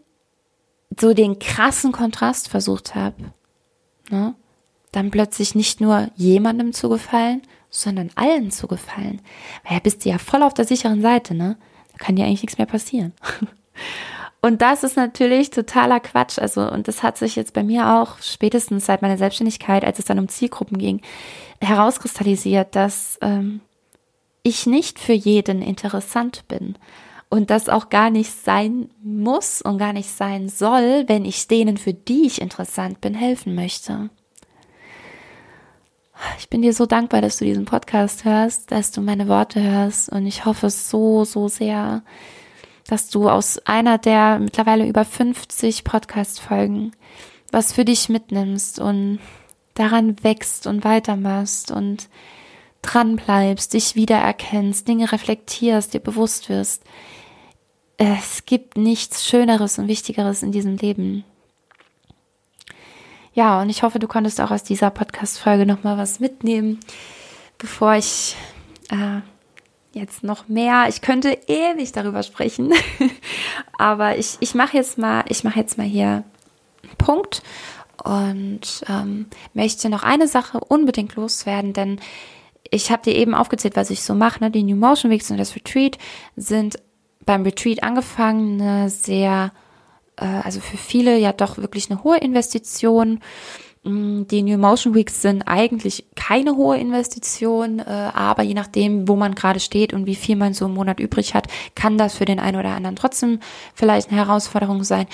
so 0.99 1.15
den 1.15 1.39
krassen 1.39 1.93
Kontrast 1.93 2.49
versucht 2.49 2.95
habe, 2.95 3.33
ne, 4.11 4.35
dann 4.93 5.11
plötzlich 5.11 5.55
nicht 5.55 5.81
nur 5.81 6.11
jemandem 6.17 6.73
zu 6.73 6.89
gefallen, 6.89 7.43
sondern 7.71 8.11
allen 8.17 8.51
zu 8.51 8.67
gefallen. 8.67 9.21
Weil 9.65 9.75
ja 9.75 9.81
bist 9.81 10.05
du 10.05 10.09
ja 10.09 10.19
voll 10.19 10.43
auf 10.43 10.55
der 10.55 10.65
sicheren 10.65 11.01
Seite, 11.01 11.35
ne? 11.35 11.57
Da 11.93 12.05
kann 12.05 12.17
dir 12.17 12.25
eigentlich 12.25 12.43
nichts 12.43 12.59
mehr 12.59 12.67
passieren. 12.67 13.13
Und 14.43 14.63
das 14.63 14.83
ist 14.85 14.97
natürlich 14.97 15.51
totaler 15.51 16.01
Quatsch. 16.01 16.39
Also, 16.39 16.63
und 16.63 16.89
das 16.89 17.03
hat 17.03 17.19
sich 17.19 17.37
jetzt 17.37 17.53
bei 17.53 17.63
mir 17.63 18.01
auch 18.01 18.23
spätestens 18.23 18.87
seit 18.87 19.03
meiner 19.03 19.19
Selbstständigkeit, 19.19 19.85
als 19.85 19.99
es 19.99 20.07
dann 20.07 20.19
um 20.19 20.31
Zielgruppen 20.31 20.79
ging, 20.79 21.03
herauskristallisiert, 21.61 22.75
dass 22.75 23.19
ähm, 23.21 23.61
ich 24.43 24.65
nicht 24.65 24.99
für 24.99 25.13
jeden 25.13 25.61
interessant 25.61 26.49
bin 26.49 26.77
und 27.31 27.49
das 27.49 27.69
auch 27.69 27.89
gar 27.89 28.11
nicht 28.11 28.33
sein 28.45 28.91
muss 29.03 29.63
und 29.63 29.79
gar 29.79 29.93
nicht 29.93 30.11
sein 30.11 30.49
soll, 30.49 31.05
wenn 31.07 31.25
ich 31.25 31.49
denen, 31.49 31.79
für 31.79 31.95
die 31.95 32.27
ich 32.27 32.41
interessant 32.41 33.01
bin, 33.01 33.15
helfen 33.15 33.55
möchte. 33.55 34.11
Ich 36.39 36.51
bin 36.51 36.61
dir 36.61 36.75
so 36.75 36.85
dankbar, 36.85 37.23
dass 37.23 37.39
du 37.39 37.47
diesen 37.47 37.65
Podcast 37.65 38.25
hörst, 38.25 38.71
dass 38.73 38.91
du 38.91 39.01
meine 39.01 39.29
Worte 39.29 39.63
hörst 39.63 40.11
und 40.11 40.27
ich 40.27 40.45
hoffe 40.45 40.69
so, 40.69 41.25
so 41.25 41.49
sehr, 41.49 42.03
dass 42.89 43.09
du 43.09 43.31
aus 43.31 43.59
einer 43.65 43.97
der 43.97 44.39
mittlerweile 44.39 44.87
über 44.87 45.07
50 45.07 45.85
Podcast-Folgen 45.85 46.93
was 47.53 47.73
für 47.73 47.85
dich 47.85 48.09
mitnimmst 48.09 48.79
und 48.79 49.19
daran 49.75 50.23
wächst 50.23 50.67
und 50.67 50.85
weitermachst 50.85 51.71
und 51.71 52.09
dran 52.83 53.17
bleibst, 53.17 53.75
dich 53.75 53.95
wiedererkennst, 53.95 54.87
Dinge 54.87 55.11
reflektierst, 55.13 55.95
dir 55.95 56.01
bewusst 56.01 56.49
wirst, 56.49 56.83
es 58.03 58.47
gibt 58.47 58.79
nichts 58.79 59.27
Schöneres 59.27 59.79
und 59.79 59.87
Wichtigeres 59.87 60.43
in 60.43 60.53
diesem 60.53 60.79
Leben. 60.79 61.23
Ja, 63.35 63.61
und 63.61 63.69
ich 63.69 63.83
hoffe, 63.83 63.99
du 63.99 64.09
konntest 64.09 64.41
auch 64.41 64.51
aus 64.51 64.63
dieser 64.63 64.89
Podcast-Folge 64.89 65.67
nochmal 65.67 65.99
was 65.99 66.19
mitnehmen, 66.19 66.81
bevor 67.59 67.97
ich 67.97 68.37
äh, 68.89 69.21
jetzt 69.93 70.25
noch 70.25 70.49
mehr, 70.49 70.87
ich 70.89 71.03
könnte 71.03 71.39
ewig 71.47 71.93
darüber 71.93 72.23
sprechen, 72.23 72.73
aber 73.79 74.17
ich, 74.17 74.39
ich 74.41 74.55
mache 74.55 74.79
jetzt 74.79 74.97
mal, 74.97 75.25
ich 75.29 75.45
mache 75.45 75.61
jetzt 75.61 75.77
mal 75.77 75.87
hier 75.87 76.25
einen 76.83 76.97
Punkt 76.97 77.43
und 78.03 78.83
ähm, 78.89 79.27
möchte 79.53 79.91
noch 79.91 80.05
eine 80.05 80.27
Sache 80.27 80.59
unbedingt 80.59 81.17
loswerden, 81.17 81.75
denn 81.75 82.01
ich 82.71 82.91
habe 82.91 83.03
dir 83.03 83.15
eben 83.15 83.35
aufgezählt, 83.35 83.77
was 83.77 83.91
ich 83.91 84.03
so 84.03 84.15
mache. 84.15 84.43
Ne? 84.43 84.51
Die 84.51 84.63
New 84.63 84.77
Motion 84.77 85.11
Weeks 85.11 85.31
und 85.31 85.37
das 85.37 85.55
Retreat 85.55 85.99
sind 86.37 86.79
beim 87.31 87.45
Retreat 87.45 87.85
angefangen, 87.85 88.61
eine 88.61 88.91
sehr, 88.91 89.53
äh, 90.17 90.25
also 90.25 90.59
für 90.59 90.77
viele 90.77 91.17
ja 91.17 91.33
doch 91.33 91.59
wirklich 91.59 91.89
eine 91.89 92.03
hohe 92.03 92.19
Investition. 92.19 93.21
Mm, 93.85 94.23
die 94.25 94.43
New 94.43 94.59
Motion 94.59 94.97
Weeks 94.97 95.23
sind 95.23 95.43
eigentlich 95.43 96.07
keine 96.17 96.57
hohe 96.57 96.77
Investition, 96.77 97.79
äh, 97.79 97.85
aber 97.85 98.43
je 98.43 98.55
nachdem, 98.55 99.07
wo 99.07 99.15
man 99.15 99.37
gerade 99.37 99.61
steht 99.61 99.93
und 99.93 100.07
wie 100.07 100.17
viel 100.17 100.35
man 100.35 100.55
so 100.55 100.65
im 100.67 100.75
Monat 100.75 100.99
übrig 100.99 101.33
hat, 101.35 101.47
kann 101.77 101.99
das 101.99 102.17
für 102.17 102.25
den 102.25 102.41
einen 102.41 102.59
oder 102.59 102.71
anderen 102.71 102.97
trotzdem 102.97 103.39
vielleicht 103.77 104.11
eine 104.11 104.19
Herausforderung 104.19 104.83
sein. 104.83 105.07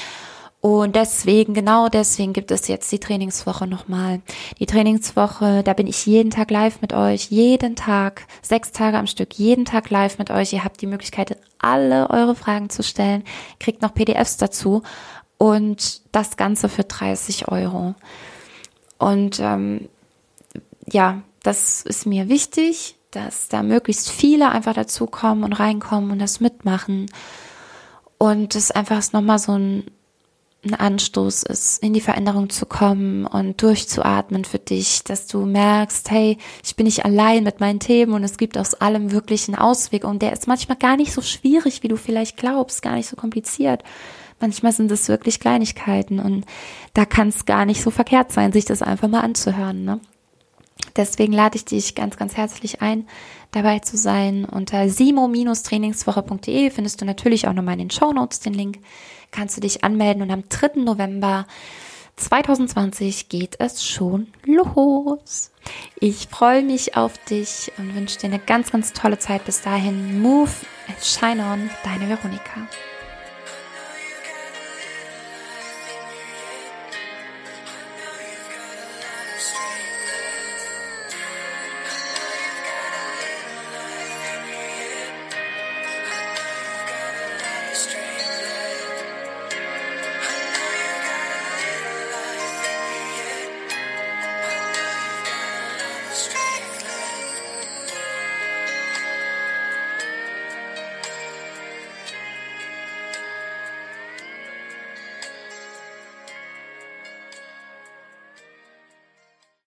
Und 0.67 0.97
deswegen, 0.97 1.55
genau 1.55 1.89
deswegen 1.89 2.33
gibt 2.33 2.51
es 2.51 2.67
jetzt 2.67 2.91
die 2.91 2.99
Trainingswoche 2.99 3.69
nochmal. 3.69 4.21
Die 4.59 4.67
Trainingswoche, 4.67 5.63
da 5.63 5.75
bin 5.75 5.87
ich 5.87 6.07
jeden 6.07 6.33
Tag 6.33 6.51
live 6.51 6.81
mit 6.81 6.93
euch, 6.93 7.31
jeden 7.31 7.77
Tag, 7.77 8.27
sechs 8.43 8.73
Tage 8.73 8.99
am 8.99 9.07
Stück, 9.07 9.35
jeden 9.35 9.65
Tag 9.65 9.91
live 9.91 10.19
mit 10.19 10.33
euch. 10.33 10.53
Ihr 10.53 10.65
habt 10.65 10.83
die 10.83 10.89
Möglichkeit, 10.89 11.39
alle 11.61 12.11
eure 12.11 12.35
Fragen 12.35 12.69
zu 12.69 12.83
stellen, 12.83 13.23
kriegt 13.61 13.81
noch 13.81 13.95
PDFs 13.95 14.39
dazu 14.39 14.83
und 15.39 16.03
das 16.11 16.37
Ganze 16.37 16.69
für 16.69 16.83
30 16.83 17.47
Euro. 17.47 17.95
Und 18.99 19.39
ähm, 19.39 19.89
ja, 20.91 21.23
das 21.45 21.83
ist 21.83 22.07
mir 22.07 22.29
wichtig, 22.29 22.97
dass 23.13 23.47
da 23.47 23.63
möglichst 23.63 24.11
viele 24.11 24.51
einfach 24.51 24.75
dazukommen 24.75 25.45
und 25.45 25.53
reinkommen 25.53 26.11
und 26.11 26.19
das 26.19 26.41
mitmachen. 26.41 27.07
Und 28.19 28.57
das 28.57 28.73
einfach 28.73 29.01
nochmal 29.13 29.39
so 29.39 29.53
ein 29.53 29.85
ein 30.67 30.75
Anstoß 30.75 31.45
ist, 31.45 31.83
in 31.83 31.93
die 31.93 32.01
Veränderung 32.01 32.51
zu 32.51 32.67
kommen 32.67 33.27
und 33.27 33.63
durchzuatmen 33.63 34.45
für 34.45 34.59
dich, 34.59 35.05
dass 35.05 35.27
du 35.27 35.47
merkst, 35.47 36.11
hey, 36.11 36.39
ich 36.65 36.77
bin 36.77 36.85
nicht 36.85 37.05
allein 37.05 37.45
mit 37.45 37.61
meinen 37.61 37.81
Themen 37.81 38.13
und 38.13 38.25
es 38.25 38.37
gibt 38.37 38.59
aus 38.59 38.75
allem 38.75 39.13
wirklich 39.13 39.49
einen 39.49 39.57
Ausweg 39.59 40.05
und 40.05 40.23
der 40.23 40.33
ist 40.33 40.49
manchmal 40.49 40.79
gar 40.79 40.97
nicht 40.97 41.13
so 41.13 41.23
schwierig, 41.23 41.83
wie 41.83 41.89
du 41.89 41.97
vielleicht 41.97 42.37
glaubst, 42.37 42.83
gar 42.83 42.95
nicht 42.95 43.09
so 43.09 43.17
kompliziert. 43.17 43.83
Manchmal 44.41 44.73
sind 44.73 44.91
es 44.91 45.09
wirklich 45.09 45.41
Kleinigkeiten 45.41 46.19
und 46.19 46.45
da 46.93 47.07
kann 47.07 47.29
es 47.29 47.47
gar 47.47 47.65
nicht 47.65 47.83
so 47.83 47.91
verkehrt 47.91 48.33
sein, 48.33 48.53
sich 48.53 48.67
das 48.67 48.83
einfach 48.83 49.09
mal 49.09 49.21
anzuhören. 49.21 49.85
Ne? 49.85 50.01
Deswegen 50.95 51.33
lade 51.33 51.57
ich 51.57 51.65
dich 51.65 51.95
ganz, 51.95 52.17
ganz 52.17 52.37
herzlich 52.37 52.83
ein, 52.83 53.07
dabei 53.51 53.79
zu 53.79 53.97
sein. 53.97 54.45
Unter 54.45 54.89
simo-trainingswoche.de 54.89 56.71
findest 56.71 57.01
du 57.01 57.05
natürlich 57.05 57.49
auch 57.49 57.53
nochmal 57.53 57.75
in 57.75 57.81
den 57.81 57.91
Show 57.91 58.13
Notes 58.13 58.41
den 58.41 58.55
Link. 58.55 58.79
Kannst 59.31 59.57
du 59.57 59.61
dich 59.61 59.85
anmelden 59.85 60.23
und 60.23 60.31
am 60.31 60.49
3. 60.49 60.81
November 60.81 61.47
2020 62.17 63.29
geht 63.29 63.57
es 63.61 63.85
schon 63.85 64.29
los. 64.45 65.53
Ich 66.01 66.29
freue 66.29 66.63
mich 66.63 66.97
auf 66.97 67.19
dich 67.25 67.71
und 67.77 67.95
wünsche 67.95 68.19
dir 68.19 68.27
eine 68.27 68.39
ganz, 68.39 68.73
ganz 68.73 68.93
tolle 68.93 69.19
Zeit 69.19 69.45
bis 69.45 69.61
dahin. 69.61 70.21
Move 70.23 70.51
and 70.89 71.05
shine 71.05 71.45
on, 71.45 71.71
deine 71.85 72.09
Veronika. 72.09 72.67